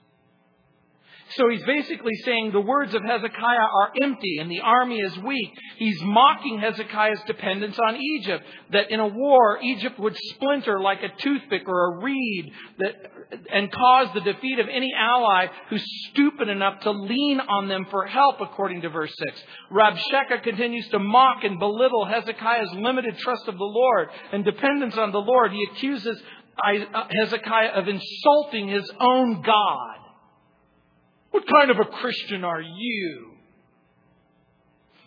[1.37, 5.51] So he's basically saying the words of Hezekiah are empty and the army is weak.
[5.77, 11.21] He's mocking Hezekiah's dependence on Egypt, that in a war, Egypt would splinter like a
[11.21, 12.93] toothpick or a reed that,
[13.51, 18.05] and cause the defeat of any ally who's stupid enough to lean on them for
[18.05, 19.43] help, according to verse 6.
[19.73, 25.11] Rabshakeh continues to mock and belittle Hezekiah's limited trust of the Lord and dependence on
[25.11, 25.51] the Lord.
[25.51, 26.21] He accuses
[26.63, 30.04] uh, Hezekiah of insulting his own God.
[31.35, 33.31] What kind of a Christian are you?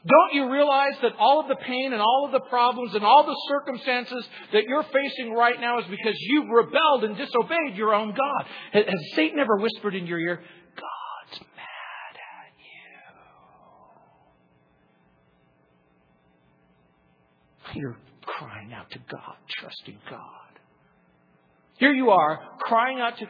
[0.06, 3.24] Don't you realize that all of the pain and all of the problems and all
[3.24, 8.10] the circumstances that you're facing right now is because you've rebelled and disobeyed your own
[8.14, 8.46] God?
[8.74, 10.42] Has Satan ever whispered in your ear,
[10.76, 12.18] God's mad
[17.72, 17.80] at you?
[17.80, 20.20] You're crying out to God, trusting God.
[21.78, 23.26] Here you are, crying out to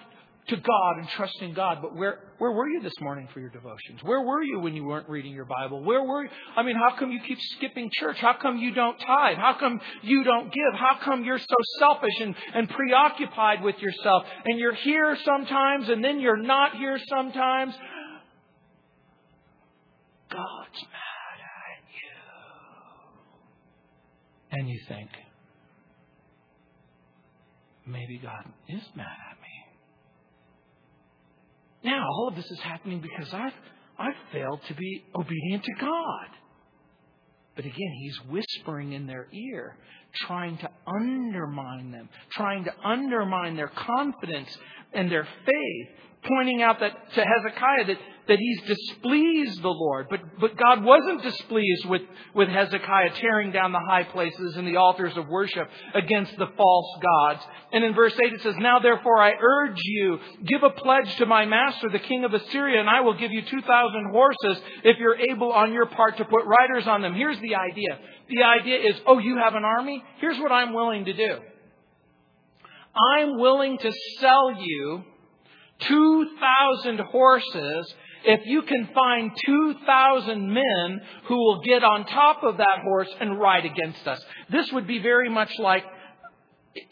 [0.49, 1.79] to God and trusting God.
[1.83, 4.03] But where, where were you this morning for your devotions?
[4.03, 5.83] Where were you when you weren't reading your Bible?
[5.83, 6.31] Where were you?
[6.57, 8.17] I mean, how come you keep skipping church?
[8.19, 9.37] How come you don't tithe?
[9.37, 10.75] How come you don't give?
[10.75, 14.25] How come you're so selfish and, and preoccupied with yourself?
[14.45, 17.75] And you're here sometimes and then you're not here sometimes.
[20.31, 22.19] God's mad at you.
[24.59, 25.11] And you think,
[27.87, 29.58] maybe God is mad at me.
[31.89, 33.55] Now, all of this is happening because I've,
[33.99, 36.29] I've failed to be obedient to God.
[37.57, 39.75] But again, he's whispering in their ear,
[40.27, 44.55] trying to undermine them, trying to undermine their confidence
[44.93, 45.89] and their faith,
[46.29, 47.99] pointing out that to Hezekiah that
[48.29, 50.09] that he's displeased the Lord.
[50.11, 52.03] But, but God wasn't displeased with,
[52.35, 56.99] with Hezekiah tearing down the high places and the altars of worship against the false
[57.03, 57.43] gods.
[57.73, 61.27] And in verse 8 it says, Now therefore I urge you, give a pledge to
[61.27, 65.19] my master, the king of Assyria, and I will give you 2,000 horses if you're
[65.31, 67.15] able on your part to put riders on them.
[67.15, 67.99] Here's the idea.
[68.29, 70.03] The idea is, oh, you have an army?
[70.21, 71.39] Here's what I'm willing to do.
[73.15, 75.05] I'm willing to sell you
[75.81, 82.81] 2,000 horses if you can find 2,000 men who will get on top of that
[82.83, 84.21] horse and ride against us.
[84.51, 85.85] This would be very much like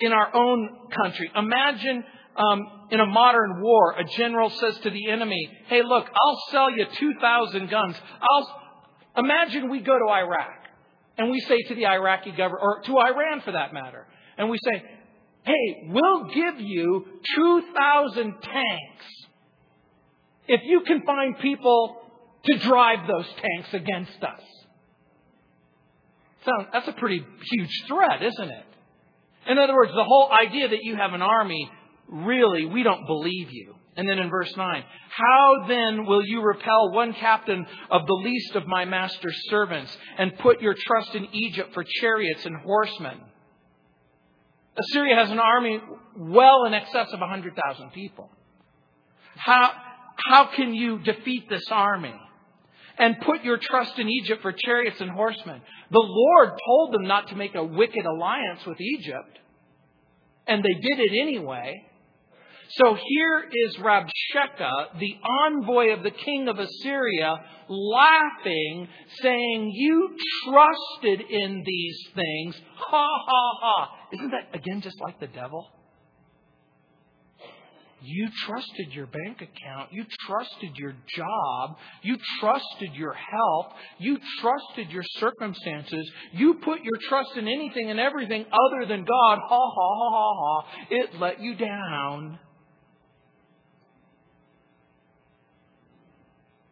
[0.00, 1.30] in our own country.
[1.34, 2.04] Imagine
[2.36, 2.60] um,
[2.90, 6.86] in a modern war, a general says to the enemy, "Hey, look, I'll sell you
[6.98, 7.96] 2,000 guns.
[8.20, 8.62] I'll."
[9.18, 10.66] Imagine we go to Iraq
[11.16, 14.58] and we say to the Iraqi government, or to Iran for that matter, and we
[14.58, 14.82] say,
[15.44, 19.25] "Hey, we'll give you 2,000 tanks
[20.48, 21.96] if you can find people
[22.44, 24.40] to drive those tanks against us.
[26.44, 28.64] So that's a pretty huge threat, isn't it?
[29.48, 31.70] In other words, the whole idea that you have an army,
[32.08, 33.74] really, we don't believe you.
[33.96, 38.54] And then in verse 9, how then will you repel one captain of the least
[38.54, 43.18] of my master's servants and put your trust in Egypt for chariots and horsemen?
[44.78, 45.80] Assyria has an army
[46.14, 48.30] well in excess of 100,000 people.
[49.36, 49.72] How,
[50.16, 52.14] how can you defeat this army?
[52.98, 55.60] And put your trust in Egypt for chariots and horsemen.
[55.90, 59.38] The Lord told them not to make a wicked alliance with Egypt.
[60.46, 61.84] And they did it anyway.
[62.70, 68.88] So here is Rabshakeh, the envoy of the king of Assyria, laughing,
[69.22, 72.60] saying, You trusted in these things.
[72.76, 73.90] Ha ha ha.
[74.12, 75.70] Isn't that again just like the devil?
[78.02, 79.92] You trusted your bank account.
[79.92, 81.76] You trusted your job.
[82.02, 83.72] You trusted your health.
[83.98, 86.10] You trusted your circumstances.
[86.32, 89.38] You put your trust in anything and everything other than God.
[89.38, 90.86] Ha ha ha ha ha.
[90.90, 92.38] It let you down.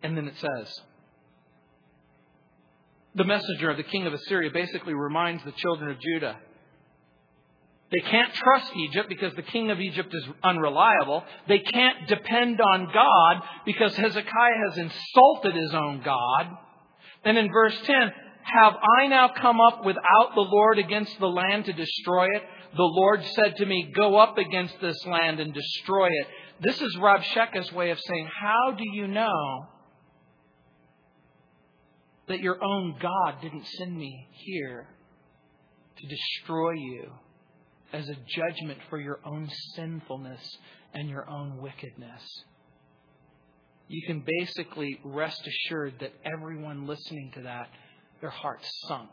[0.02, 0.80] And then it says,
[3.14, 6.36] the messenger of the king of Assyria basically reminds the children of Judah
[7.94, 11.22] they can't trust Egypt because the king of Egypt is unreliable.
[11.46, 16.46] They can't depend on God because Hezekiah has insulted his own God.
[17.24, 21.66] And in verse 10, have I now come up without the Lord against the land
[21.66, 22.42] to destroy it?
[22.76, 26.26] The Lord said to me, Go up against this land and destroy it.
[26.60, 29.66] This is Rabshakeh's way of saying, How do you know
[32.26, 34.88] that your own God didn't send me here
[35.96, 37.12] to destroy you
[37.94, 40.40] as a judgment for your own sinfulness
[40.94, 42.22] and your own wickedness.
[43.86, 47.68] You can basically rest assured that everyone listening to that,
[48.20, 49.10] their hearts sunk.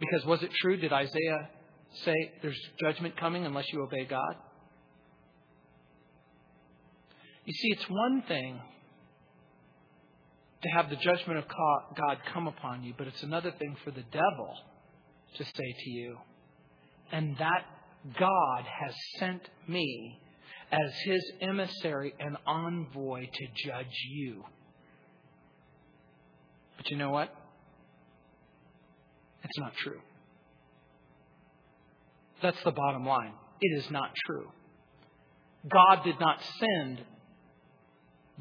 [0.00, 0.76] Because was it true?
[0.76, 1.48] Did Isaiah
[2.04, 4.34] say there's judgment coming unless you obey God?
[7.44, 8.60] You see, it's one thing
[10.62, 14.02] to have the judgment of God come upon you, but it's another thing for the
[14.10, 14.56] devil
[15.34, 16.16] to say to you.
[17.12, 17.64] And that
[18.18, 20.18] God has sent me
[20.72, 24.44] as his emissary and envoy to judge you.
[26.76, 27.34] But you know what?
[29.44, 30.00] It's not true.
[32.42, 33.32] That's the bottom line.
[33.60, 34.48] It is not true.
[35.68, 37.00] God did not send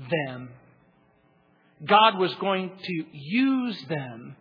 [0.10, 0.50] them.
[1.86, 4.36] God was going to use them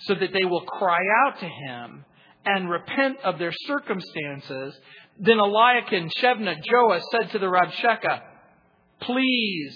[0.00, 2.04] so that they will cry out to him
[2.44, 4.78] and repent of their circumstances.
[5.18, 8.20] Then Eliakim, Shebna, Joah said to the Rabshakeh,
[9.00, 9.74] Please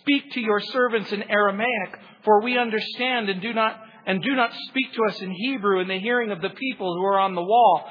[0.00, 4.52] speak to your servants in Aramaic, for we understand and do not and do not
[4.68, 7.42] speak to us in Hebrew in the hearing of the people who are on the
[7.42, 7.84] wall.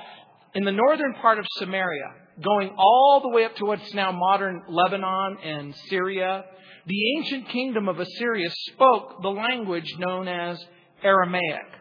[0.53, 4.63] In the northern part of Samaria, going all the way up to what's now modern
[4.69, 6.45] Lebanon and Syria,
[6.85, 10.63] the ancient kingdom of Assyria spoke the language known as
[11.03, 11.75] Aramaic.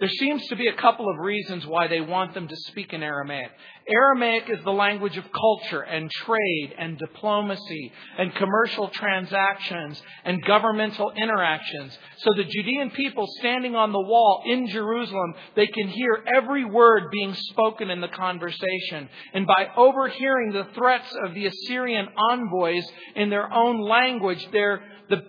[0.00, 3.02] There seems to be a couple of reasons why they want them to speak in
[3.02, 3.52] Aramaic.
[3.88, 11.12] Aramaic is the language of culture and trade and diplomacy and commercial transactions and governmental
[11.12, 11.96] interactions.
[12.18, 17.04] So the Judean people standing on the wall in Jerusalem, they can hear every word
[17.12, 19.08] being spoken in the conversation.
[19.32, 24.80] And by overhearing the threats of the Assyrian envoys in their own language, the,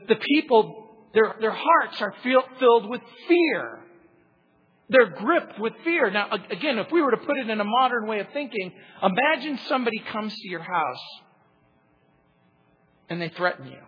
[0.08, 0.85] the people
[1.16, 2.14] their, their hearts are
[2.60, 3.80] filled with fear.
[4.90, 6.12] They're gripped with fear.
[6.12, 9.58] Now, again, if we were to put it in a modern way of thinking, imagine
[9.70, 11.04] somebody comes to your house
[13.10, 13.80] and they threaten you.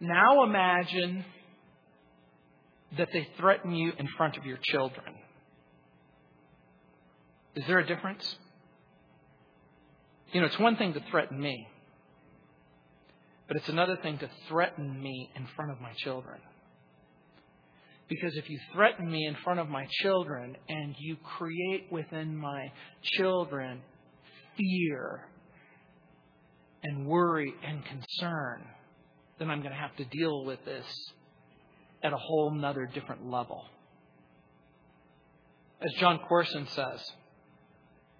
[0.00, 1.24] Now imagine
[2.98, 5.14] that they threaten you in front of your children.
[7.54, 8.36] Is there a difference?
[10.32, 11.68] You know, it's one thing to threaten me.
[13.50, 16.38] But it's another thing to threaten me in front of my children.
[18.08, 22.70] Because if you threaten me in front of my children and you create within my
[23.02, 23.80] children
[24.56, 25.26] fear
[26.84, 28.62] and worry and concern,
[29.40, 30.86] then I'm going to have to deal with this
[32.04, 33.64] at a whole nother different level.
[35.80, 37.02] As Jon Courson says,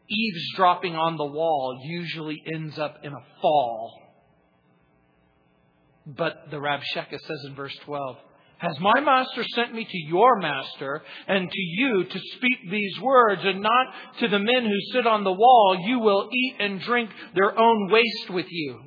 [0.09, 3.93] eavesdropping on the wall usually ends up in a fall
[6.07, 8.17] but the Rabshakeh says in verse 12,
[8.59, 13.43] Has my master sent me to your master and to you to speak these words
[13.45, 13.87] and not
[14.21, 15.79] to the men who sit on the wall?
[15.87, 18.81] You will eat and drink their own waste with you.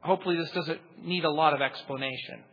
[0.00, 2.44] Hopefully this doesn't need a lot of explanation.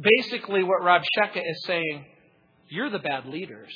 [0.00, 2.04] Basically what Rabshakeh is saying,
[2.68, 3.70] you're the bad leaders.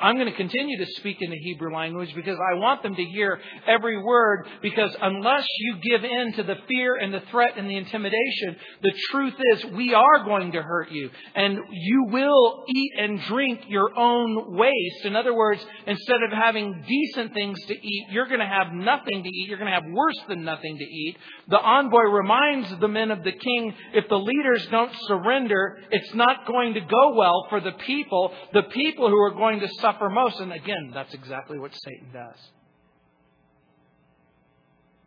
[0.00, 3.04] I'm going to continue to speak in the Hebrew language because I want them to
[3.04, 7.68] hear every word because unless you give in to the fear and the threat and
[7.68, 12.92] the intimidation, the truth is we are going to hurt you and you will eat
[12.98, 15.04] and drink your own waste.
[15.04, 19.22] In other words, instead of having decent things to eat, you're going to have nothing
[19.22, 19.48] to eat.
[19.48, 21.18] You're going to have worse than nothing to eat.
[21.48, 26.46] The envoy reminds the men of the king, if the leaders don't surrender, it's not
[26.46, 28.32] going to go well for the people.
[28.54, 30.40] The people who are going to suffer most.
[30.40, 32.38] And again, that's exactly what Satan does.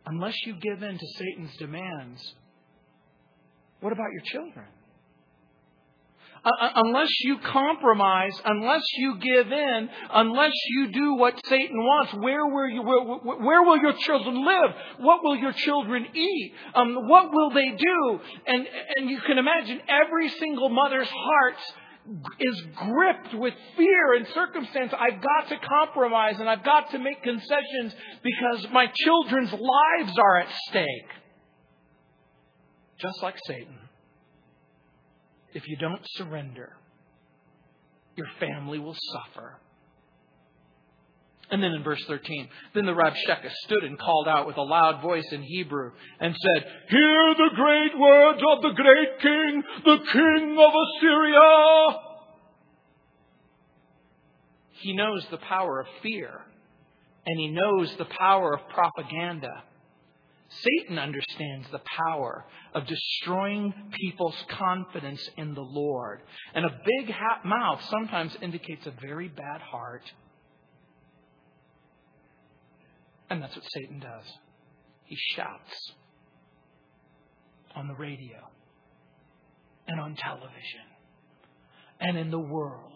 [0.06, 2.34] Unless you give in to Satan's demands,
[3.80, 4.66] what about your children?
[6.44, 12.46] uh, unless you compromise, unless you give in, unless you do what Satan wants, where
[12.46, 14.74] will, you, where, where will your children live?
[14.98, 16.54] What will your children eat?
[16.74, 18.20] Um, what will they do?
[18.46, 18.66] And,
[18.96, 21.56] and you can imagine every single mother's heart
[22.40, 24.92] is gripped with fear and circumstance.
[24.98, 30.40] I've got to compromise and I've got to make concessions because my children's lives are
[30.40, 31.10] at stake.
[32.98, 33.78] Just like Satan.
[35.54, 36.72] If you don't surrender,
[38.16, 39.58] your family will suffer.
[41.50, 45.00] And then in verse 13, then the Rabshakeh stood and called out with a loud
[45.00, 50.58] voice in Hebrew and said, Hear the great words of the great king, the king
[50.58, 52.00] of Assyria.
[54.80, 56.40] He knows the power of fear,
[57.26, 59.64] and he knows the power of propaganda.
[60.50, 62.44] Satan understands the power
[62.74, 66.20] of destroying people's confidence in the Lord.
[66.54, 70.02] And a big mouth sometimes indicates a very bad heart.
[73.30, 74.24] And that's what Satan does.
[75.04, 75.92] He shouts
[77.74, 78.38] on the radio
[79.86, 80.88] and on television
[82.00, 82.92] and in the world.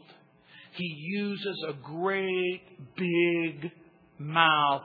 [0.75, 2.63] He uses a great
[2.97, 3.71] big
[4.19, 4.83] mouth.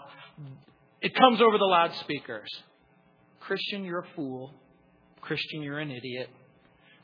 [1.02, 2.50] It comes over the loudspeakers.
[3.40, 4.54] Christian, you're a fool.
[5.22, 6.30] Christian, you're an idiot.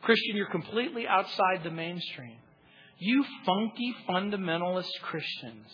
[0.01, 2.37] Christian, you're completely outside the mainstream.
[2.97, 5.65] You funky fundamentalist Christians,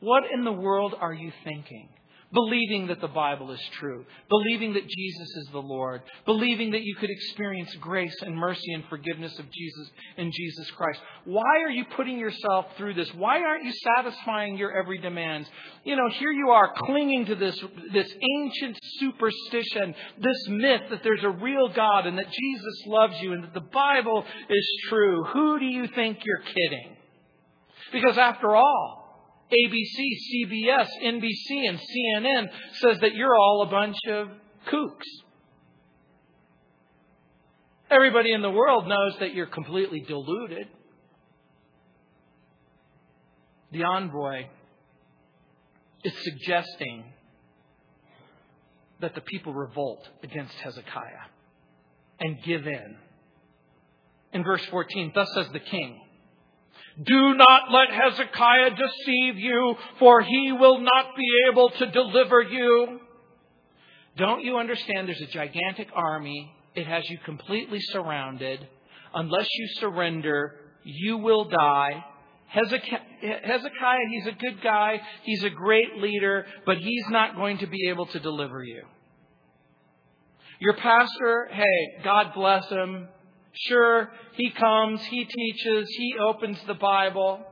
[0.00, 1.88] what in the world are you thinking?
[2.32, 6.94] Believing that the Bible is true, believing that Jesus is the Lord, believing that you
[6.96, 11.00] could experience grace and mercy and forgiveness of Jesus in Jesus Christ.
[11.24, 13.12] Why are you putting yourself through this?
[13.14, 15.48] Why aren't you satisfying your every demand?
[15.84, 17.58] You know, here you are clinging to this,
[17.92, 23.32] this ancient superstition, this myth that there's a real God and that Jesus loves you
[23.32, 25.24] and that the Bible is true.
[25.24, 26.96] Who do you think you're kidding?
[27.92, 28.99] Because after all,
[29.52, 34.28] ABC, CBS, NBC, and CNN says that you're all a bunch of
[34.68, 35.06] kooks.
[37.90, 40.68] Everybody in the world knows that you're completely deluded.
[43.72, 44.46] The envoy
[46.04, 47.04] is suggesting
[49.00, 51.26] that the people revolt against Hezekiah
[52.20, 52.96] and give in.
[54.32, 56.00] In verse 14, thus says the king.
[57.02, 63.00] Do not let Hezekiah deceive you, for he will not be able to deliver you.
[64.16, 66.52] Don't you understand there's a gigantic army?
[66.74, 68.68] It has you completely surrounded.
[69.14, 72.04] Unless you surrender, you will die.
[72.48, 72.98] Hezekiah,
[74.10, 75.00] he's a good guy.
[75.22, 78.82] He's a great leader, but he's not going to be able to deliver you.
[80.60, 83.08] Your pastor, hey, God bless him.
[83.52, 87.44] Sure, he comes, he teaches, he opens the Bible.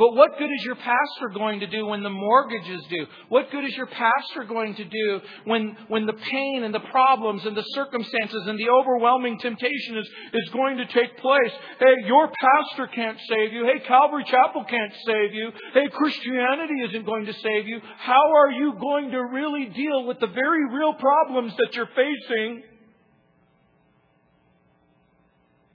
[0.00, 3.04] But what good is your pastor going to do when the mortgages due?
[3.28, 7.44] What good is your pastor going to do when, when the pain and the problems
[7.44, 11.52] and the circumstances and the overwhelming temptation is, is going to take place?
[11.78, 13.66] Hey, your pastor can't save you.
[13.66, 15.50] Hey, Calvary Chapel can't save you.
[15.74, 17.80] Hey, Christianity isn't going to save you.
[17.98, 22.62] How are you going to really deal with the very real problems that you're facing?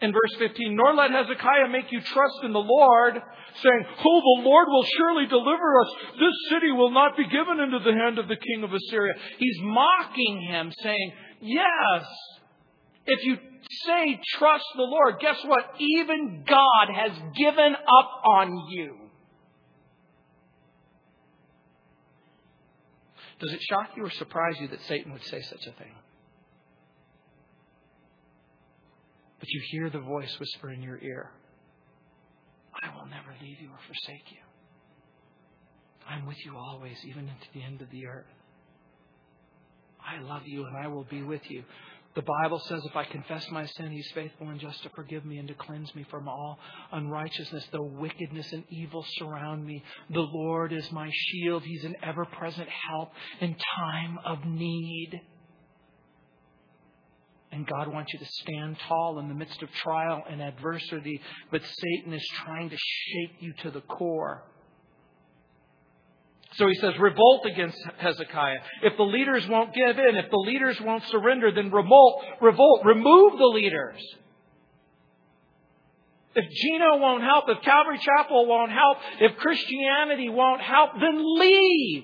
[0.05, 3.15] In verse 15, nor let Hezekiah make you trust in the Lord,
[3.61, 5.89] saying, Oh, the Lord will surely deliver us.
[6.13, 9.13] This city will not be given into the hand of the king of Assyria.
[9.37, 12.05] He's mocking him, saying, Yes,
[13.07, 13.37] if you
[13.85, 15.63] say trust the Lord, guess what?
[15.79, 18.97] Even God has given up on you.
[23.39, 25.91] Does it shock you or surprise you that Satan would say such a thing?
[29.45, 31.29] But you hear the voice whisper in your ear
[32.81, 34.39] I will never leave you or forsake you.
[36.09, 38.25] I'm with you always, even to the end of the earth.
[40.03, 41.63] I love you and I will be with you.
[42.15, 45.37] The Bible says if I confess my sin, He's faithful and just to forgive me
[45.37, 46.57] and to cleanse me from all
[46.91, 47.67] unrighteousness.
[47.71, 51.61] Though wickedness and evil surround me, the Lord is my shield.
[51.61, 55.21] He's an ever present help in time of need.
[57.55, 61.61] And God wants you to stand tall in the midst of trial and adversity, but
[61.63, 64.43] Satan is trying to shake you to the core.
[66.55, 68.57] So he says, revolt against Hezekiah.
[68.83, 73.37] If the leaders won't give in, if the leaders won't surrender, then revolt, revolt, remove
[73.37, 74.01] the leaders.
[76.35, 82.03] If Gino won't help, if Calvary Chapel won't help, if Christianity won't help, then leave.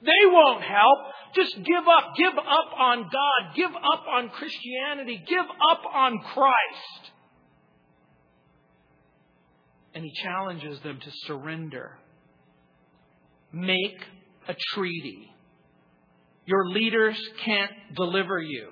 [0.00, 0.98] They won't help.
[1.34, 2.14] Just give up.
[2.16, 3.54] Give up on God.
[3.54, 5.22] Give up on Christianity.
[5.26, 7.12] Give up on Christ.
[9.96, 11.96] and he challenges them to surrender.
[13.50, 13.96] Make
[14.46, 15.30] a treaty.
[16.44, 17.16] Your leaders
[17.46, 18.68] can't deliver you.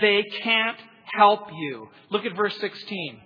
[0.00, 0.78] They can't
[1.14, 1.88] help you.
[2.10, 3.20] Look at verse 16.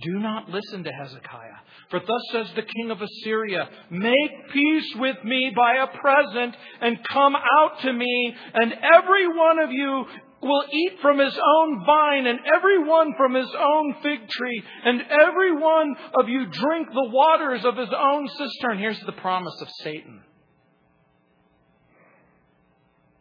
[0.00, 1.60] Do not listen to Hezekiah.
[1.90, 7.06] For thus says the king of Assyria, Make peace with me by a present and
[7.08, 10.04] come out to me, and every one of you
[10.40, 15.02] will eat from his own vine, and every one from his own fig tree, and
[15.02, 18.78] every one of you drink the waters of his own cistern.
[18.78, 20.22] Here's the promise of Satan.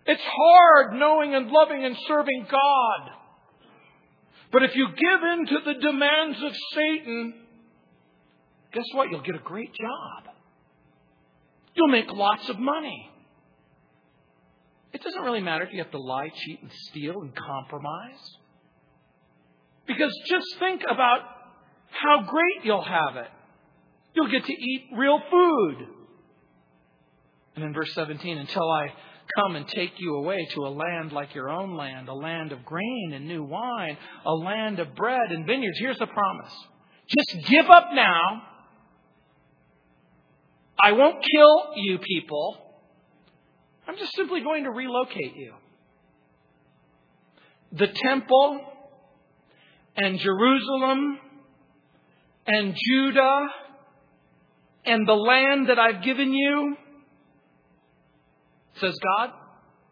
[0.05, 3.20] It's hard knowing and loving and serving God.
[4.51, 7.33] But if you give in to the demands of Satan,
[8.73, 9.09] guess what?
[9.09, 10.33] You'll get a great job.
[11.73, 13.09] You'll make lots of money.
[14.93, 18.37] It doesn't really matter if you have to lie, cheat, and steal and compromise.
[19.87, 21.19] Because just think about
[21.89, 23.29] how great you'll have it.
[24.13, 25.87] You'll get to eat real food.
[27.55, 28.87] And in verse 17, until I
[29.35, 32.65] come and take you away to a land like your own land, a land of
[32.65, 35.77] grain and new wine, a land of bread and vineyards.
[35.79, 36.53] Here's the promise.
[37.07, 38.43] Just give up now.
[40.83, 42.57] I won't kill you people.
[43.87, 45.53] I'm just simply going to relocate you.
[47.73, 48.61] The temple
[49.95, 51.19] and Jerusalem
[52.47, 53.47] and Judah
[54.85, 56.75] and the land that I've given you
[58.81, 59.29] says, God,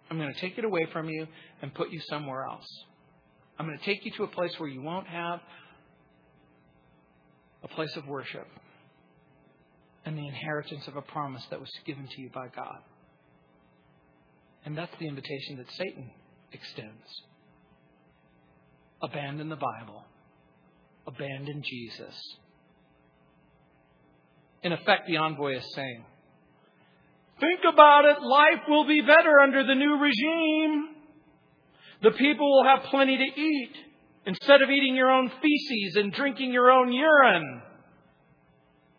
[0.10, 1.28] I'm going to take it away from you
[1.62, 2.68] and put you somewhere else.
[3.58, 5.40] I'm going to take you to a place where you won't have
[7.64, 8.48] a place of worship
[10.06, 12.80] and the inheritance of a promise that was given to you by God.
[14.66, 16.12] And that's the invitation that Satan
[16.52, 17.24] extends.
[19.02, 20.04] Abandon the Bible.
[21.08, 22.16] Abandon Jesus.
[24.64, 26.04] In effect, the envoy is saying,
[27.40, 28.22] Think about it.
[28.22, 30.96] Life will be better under the new regime.
[32.02, 33.72] The people will have plenty to eat
[34.26, 37.62] instead of eating your own feces and drinking your own urine.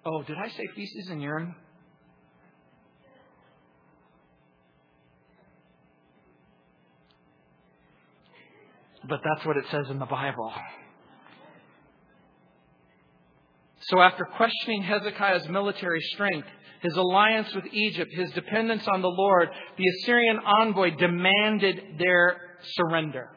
[0.05, 1.55] Oh, did I say feces and urine?
[9.09, 10.53] But that's what it says in the Bible.
[13.83, 16.49] So after questioning Hezekiah's military strength,
[16.81, 22.41] his alliance with Egypt, his dependence on the Lord, the Assyrian envoy demanded their
[22.75, 23.31] surrender.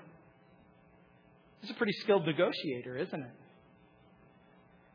[1.61, 3.31] He's a pretty skilled negotiator, isn't it?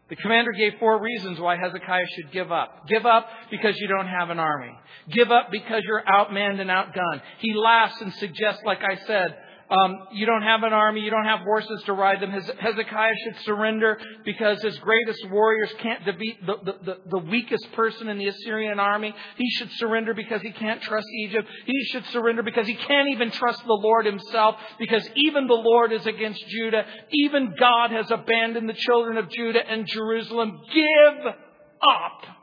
[0.09, 2.89] The commander gave four reasons why Hezekiah should give up.
[2.89, 4.73] Give up because you don't have an army.
[5.11, 7.21] Give up because you're outmanned and outgunned.
[7.41, 9.37] He laughs and suggests, like I said,
[9.71, 11.01] um, you don't have an army.
[11.01, 12.31] You don't have horses to ride them.
[12.31, 18.09] Hezekiah should surrender because his greatest warriors can't defeat the, the, the, the weakest person
[18.09, 19.15] in the Assyrian army.
[19.37, 21.49] He should surrender because he can't trust Egypt.
[21.67, 25.93] He should surrender because he can't even trust the Lord himself because even the Lord
[25.93, 26.85] is against Judah.
[27.11, 30.61] Even God has abandoned the children of Judah and Jerusalem.
[30.73, 32.38] Give up.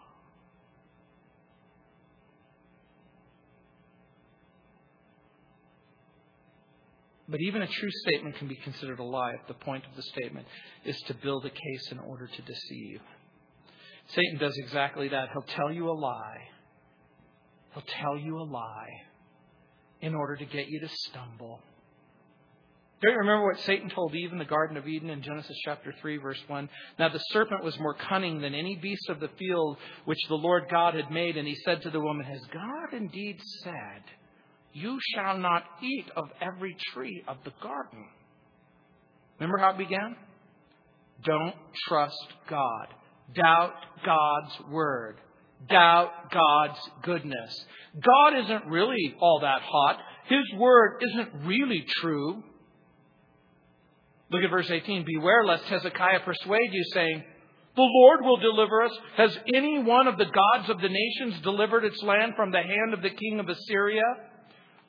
[7.28, 10.04] But even a true statement can be considered a lie if the point of the
[10.04, 10.46] statement
[10.84, 13.02] is to build a case in order to deceive.
[14.08, 15.30] Satan does exactly that.
[15.34, 16.42] He'll tell you a lie.
[17.74, 18.90] He'll tell you a lie
[20.02, 21.60] in order to get you to stumble.
[23.02, 25.94] Don't you remember what Satan told Eve in the Garden of Eden in Genesis chapter
[26.00, 26.70] 3, verse 1?
[26.98, 30.68] Now the serpent was more cunning than any beast of the field which the Lord
[30.70, 34.04] God had made, and he said to the woman, Has God indeed said,
[34.76, 38.06] you shall not eat of every tree of the garden.
[39.40, 40.18] Remember how it began?
[41.24, 41.56] Don't
[41.88, 42.88] trust God.
[43.34, 43.74] Doubt
[44.06, 45.22] God's word.
[45.70, 47.66] Doubt God's goodness.
[48.04, 49.98] God isn't really all that hot.
[50.28, 52.44] His word isn't really true.
[54.30, 55.06] Look at verse 18.
[55.06, 57.24] Beware lest Hezekiah persuade you, saying,
[57.78, 58.92] The Lord will deliver us.
[59.16, 62.94] Has any one of the gods of the nations delivered its land from the hand
[62.94, 64.04] of the king of Assyria?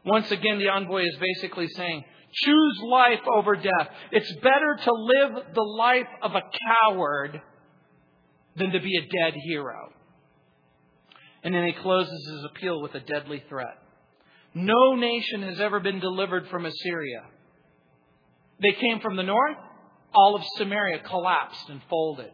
[0.06, 3.88] Once again, the envoy is basically saying, choose life over death.
[4.12, 7.40] It's better to live the life of a coward
[8.56, 9.92] than to be a dead hero.
[11.42, 13.78] And then he closes his appeal with a deadly threat.
[14.54, 17.22] No nation has ever been delivered from Assyria.
[18.62, 19.56] They came from the north.
[20.14, 22.32] All of Samaria collapsed and folded.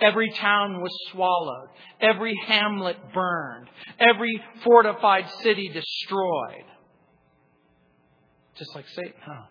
[0.00, 1.68] Every town was swallowed.
[2.00, 3.68] Every hamlet burned.
[3.98, 6.64] Every fortified city destroyed.
[8.56, 9.42] Just like Satan, huh?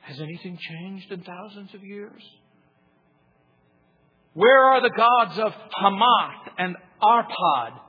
[0.00, 2.22] Has anything changed in thousands of years?
[4.32, 7.80] Where are the gods of Hamath and Arpad?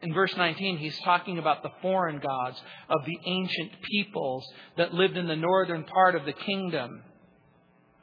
[0.00, 4.44] In verse 19, he's talking about the foreign gods of the ancient peoples
[4.76, 7.02] that lived in the northern part of the kingdom.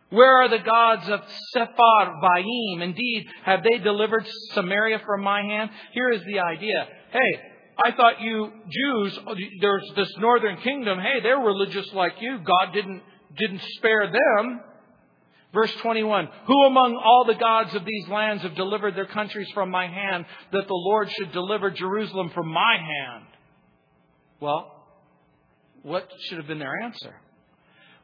[0.09, 1.21] Where are the gods of
[1.55, 2.81] Sepharvaim?
[2.81, 5.71] Indeed, have they delivered Samaria from my hand?
[5.93, 6.87] Here is the idea.
[7.11, 7.41] Hey,
[7.83, 9.19] I thought you Jews,
[9.59, 12.39] there's this northern kingdom, hey, they're religious like you.
[12.39, 13.01] God didn't,
[13.37, 14.61] didn't spare them.
[15.53, 19.69] Verse 21, Who among all the gods of these lands have delivered their countries from
[19.69, 23.25] my hand, that the Lord should deliver Jerusalem from my hand?
[24.41, 24.71] Well,
[25.83, 27.15] what should have been their answer?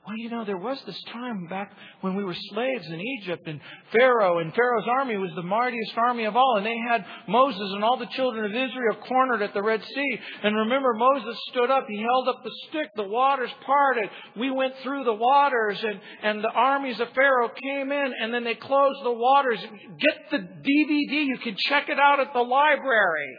[0.08, 1.72] Well, you know, there was this time back
[2.02, 3.62] when we were slaves in Egypt, and
[3.96, 7.84] Pharaoh and Pharaoh's army was the mightiest army of all, and they had Moses and
[7.84, 10.20] all the children of Israel cornered at the Red Sea.
[10.42, 14.10] And remember, Moses stood up, he held up the stick, the waters parted.
[14.40, 18.44] We went through the waters, and, and the armies of Pharaoh came in, and then
[18.44, 19.60] they closed the waters.
[20.00, 23.38] Get the DVD, you can check it out at the library.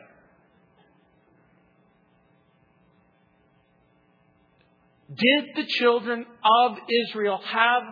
[5.15, 7.83] Did the children of Israel have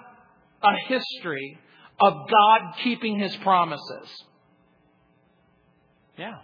[0.62, 1.58] a history
[2.00, 4.08] of God keeping his promises?
[6.16, 6.36] Yeah.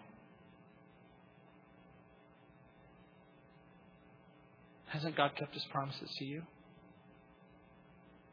[4.87, 6.43] Hasn't God kept his promises to you?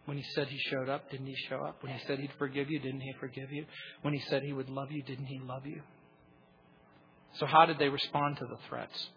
[0.06, 1.82] When he said he showed up, didn't he show up?
[1.82, 3.66] When he said he'd forgive you, didn't he forgive you?
[4.02, 5.82] When he said he would love you, didn't he love you?
[7.36, 9.10] So, how did they respond to the threats?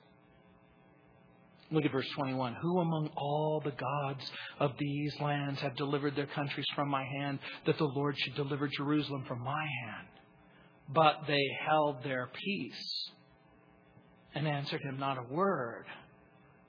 [1.71, 2.55] Look at verse 21.
[2.63, 7.41] Who among all the gods of these lands have delivered their countries from my hand,
[7.67, 10.07] that the Lord should deliver Jerusalem from my hand?
[10.89, 13.11] But they held their peace
[14.35, 15.87] and answered him not a word.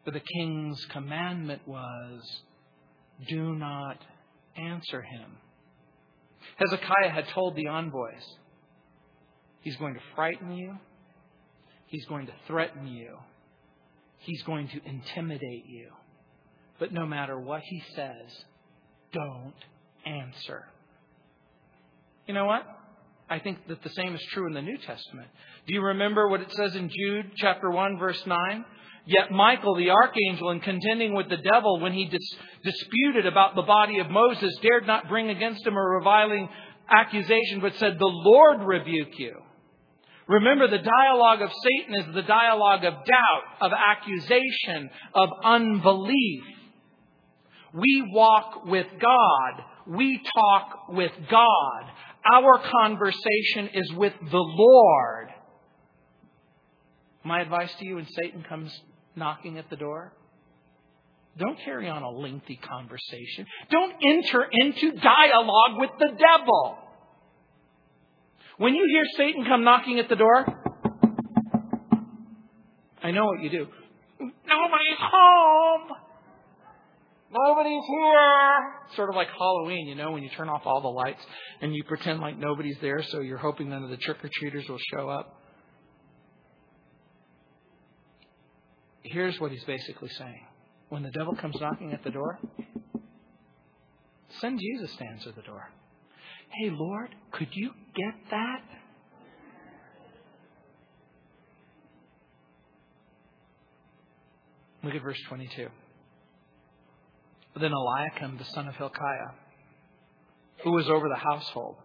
[0.03, 2.41] For the king's commandment was,
[3.27, 3.97] Do not
[4.55, 5.37] answer him.
[6.55, 8.25] Hezekiah had told the envoys,
[9.61, 10.75] He's going to frighten you,
[11.85, 13.17] He's going to threaten you
[14.19, 15.89] He's going to intimidate you.
[16.79, 18.45] But no matter what he says,
[19.11, 19.53] don't
[20.05, 20.65] answer.
[22.27, 22.65] You know what?
[23.29, 25.27] I think that the same is true in the New Testament.
[25.67, 28.65] Do you remember what it says in Jude chapter 1 verse 9?
[29.05, 33.61] Yet Michael the archangel in contending with the devil when he dis- disputed about the
[33.61, 36.49] body of Moses dared not bring against him a reviling
[36.89, 39.41] accusation but said, the Lord rebuke you.
[40.27, 46.43] Remember, the dialogue of Satan is the dialogue of doubt, of accusation, of unbelief.
[47.73, 49.63] We walk with God.
[49.87, 51.83] We talk with God.
[52.29, 55.29] Our conversation is with the Lord.
[57.23, 58.77] My advice to you when Satan comes
[59.15, 60.13] knocking at the door
[61.37, 63.45] don't carry on a lengthy conversation.
[63.69, 66.77] Don't enter into dialogue with the devil.
[68.57, 70.45] When you hear Satan come knocking at the door,
[73.03, 73.67] I know what you do.
[74.19, 75.91] Nobody's home.
[77.31, 78.73] Nobody's here.
[78.95, 81.21] Sort of like Halloween, you know, when you turn off all the lights
[81.61, 84.65] and you pretend like nobody's there, so you're hoping none of the trick or treaters
[84.67, 85.39] will show up.
[89.03, 90.45] Here's what he's basically saying
[90.89, 92.39] when the devil comes knocking at the door,
[94.39, 95.69] send Jesus to answer the door.
[96.49, 98.61] Hey, Lord, could you get that?
[104.83, 105.67] Look at verse 22.
[107.59, 109.33] Then Eliakim, the son of Hilkiah,
[110.63, 111.75] who was over the household,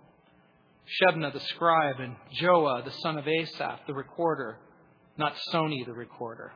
[1.01, 4.59] Shebna the scribe, and Joah the son of Asaph, the recorder,
[5.17, 6.53] not Sony the recorder,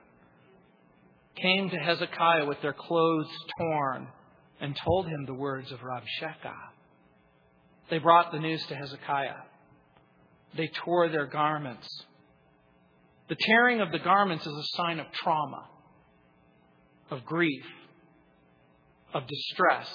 [1.36, 3.28] came to Hezekiah with their clothes
[3.59, 4.09] torn
[4.61, 6.76] and told him the words of Rabshakeh.
[7.91, 9.43] They brought the news to Hezekiah.
[10.57, 11.89] They tore their garments.
[13.28, 15.68] The tearing of the garments is a sign of trauma,
[17.11, 17.64] of grief,
[19.12, 19.93] of distress.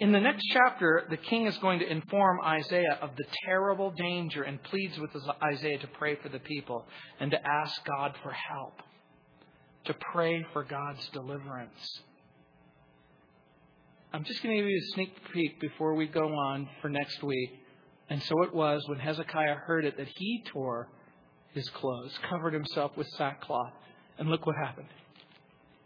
[0.00, 4.44] In the next chapter, the king is going to inform Isaiah of the terrible danger
[4.44, 5.10] and pleads with
[5.42, 6.86] Isaiah to pray for the people
[7.18, 8.74] and to ask God for help,
[9.86, 12.02] to pray for God's deliverance.
[14.12, 17.22] I'm just going to give you a sneak peek before we go on for next
[17.22, 17.50] week.
[18.08, 20.88] And so it was when Hezekiah heard it that he tore
[21.52, 23.72] his clothes, covered himself with sackcloth.
[24.18, 24.88] And look what happened.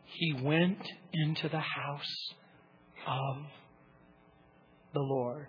[0.05, 0.79] He went
[1.12, 2.33] into the house
[3.07, 3.37] of
[4.95, 5.49] the Lord.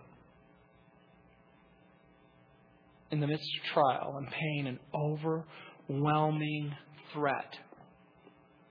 [3.12, 6.76] In the midst of trial and pain and overwhelming
[7.14, 7.56] threat.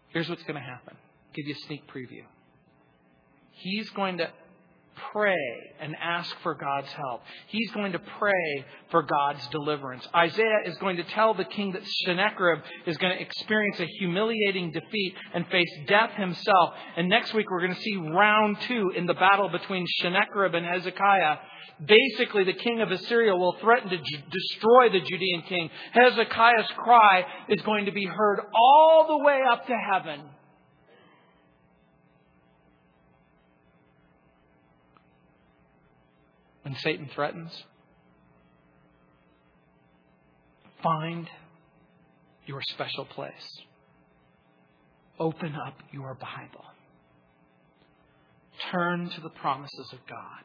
[0.09, 0.97] Here's what's going to happen.
[0.97, 2.25] I'll give you a sneak preview.
[3.63, 4.29] He's going to
[5.13, 5.37] pray
[5.81, 7.23] and ask for God's help.
[7.49, 10.07] He's going to pray for God's deliverance.
[10.15, 14.73] Isaiah is going to tell the king that Sennacherib is going to experience a humiliating
[14.73, 16.75] defeat and face death himself.
[16.97, 20.67] And next week we're going to see round two in the battle between Sennacherib and
[20.67, 21.37] Hezekiah.
[21.85, 25.71] Basically, the king of Assyria will threaten to destroy the Judean king.
[25.93, 30.21] Hezekiah's cry is going to be heard all the way up to heaven.
[36.73, 37.51] When Satan threatens?
[40.83, 41.29] Find
[42.47, 43.61] your special place.
[45.19, 46.65] Open up your Bible.
[48.71, 50.45] Turn to the promises of God.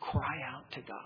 [0.00, 0.98] Cry out to God.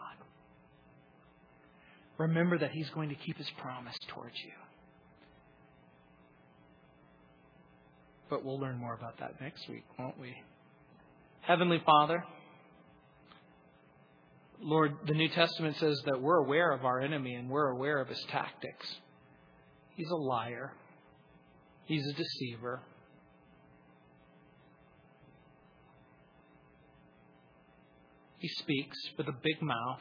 [2.18, 4.53] Remember that He's going to keep His promise towards you.
[8.30, 10.34] But we'll learn more about that next week, won't we?
[11.49, 12.22] Heavenly Father,
[14.61, 18.09] Lord, the New Testament says that we're aware of our enemy and we're aware of
[18.09, 18.86] his tactics.
[19.96, 20.74] He's a liar,
[21.86, 22.82] he's a deceiver.
[28.36, 30.01] He speaks with a big mouth,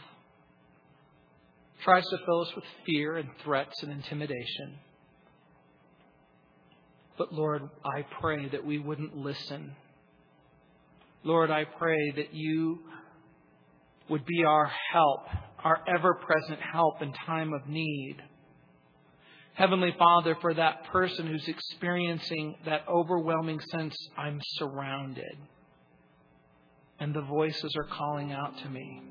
[1.82, 4.80] tries to fill us with fear and threats and intimidation.
[7.18, 9.78] But Lord, I pray that we wouldn't listen
[11.28, 12.80] Lord, I pray that you
[14.10, 15.28] would be our help,
[15.62, 18.16] our ever present help in time of need.
[19.54, 25.36] Heavenly Father, for that person who's experiencing that overwhelming sense, I'm surrounded.
[27.02, 29.02] And the voices are calling out to me,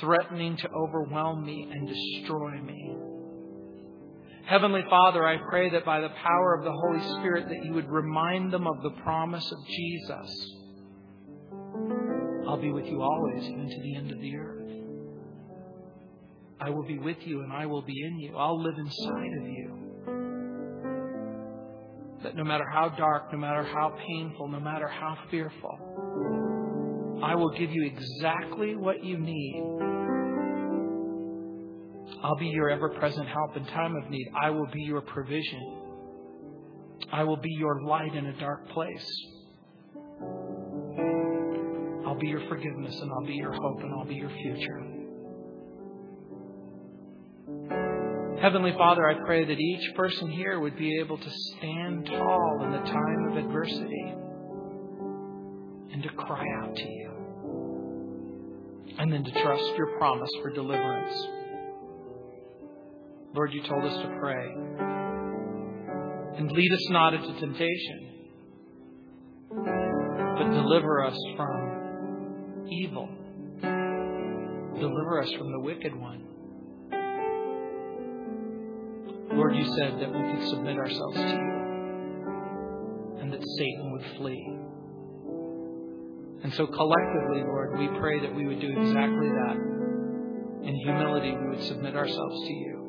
[0.00, 2.96] threatening to overwhelm me and destroy me.
[4.46, 7.90] Heavenly Father, I pray that by the power of the Holy Spirit that you would
[7.90, 10.60] remind them of the promise of Jesus
[12.46, 14.64] I'll be with you always, even to the end of the earth.
[16.60, 18.36] I will be with you and I will be in you.
[18.36, 19.80] I'll live inside of you.
[22.22, 25.78] That no matter how dark, no matter how painful, no matter how fearful,
[27.22, 29.62] I will give you exactly what you need.
[32.22, 34.26] I'll be your ever present help in time of need.
[34.40, 35.80] I will be your provision.
[37.12, 39.06] I will be your light in a dark place.
[42.14, 44.86] I'll be your forgiveness and I'll be your hope and I'll be your future.
[48.40, 52.70] Heavenly Father, I pray that each person here would be able to stand tall in
[52.70, 54.14] the time of adversity
[55.92, 57.10] and to cry out to you.
[58.96, 61.18] And then to trust your promise for deliverance.
[63.34, 64.46] Lord, you told us to pray.
[66.38, 68.10] And lead us not into temptation,
[69.50, 71.83] but deliver us from
[72.70, 73.08] evil.
[73.60, 76.24] Deliver us from the wicked one.
[79.32, 81.54] Lord, you said that we could submit ourselves to you
[83.20, 84.58] and that Satan would flee.
[86.44, 89.56] And so collectively, Lord, we pray that we would do exactly that.
[90.62, 92.80] In humility, we would submit ourselves to you.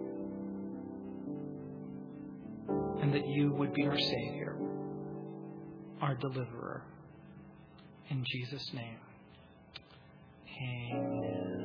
[3.01, 4.57] And that you would be our Savior,
[6.01, 6.83] our deliverer.
[8.09, 9.04] In Jesus' name.
[10.61, 11.64] Amen.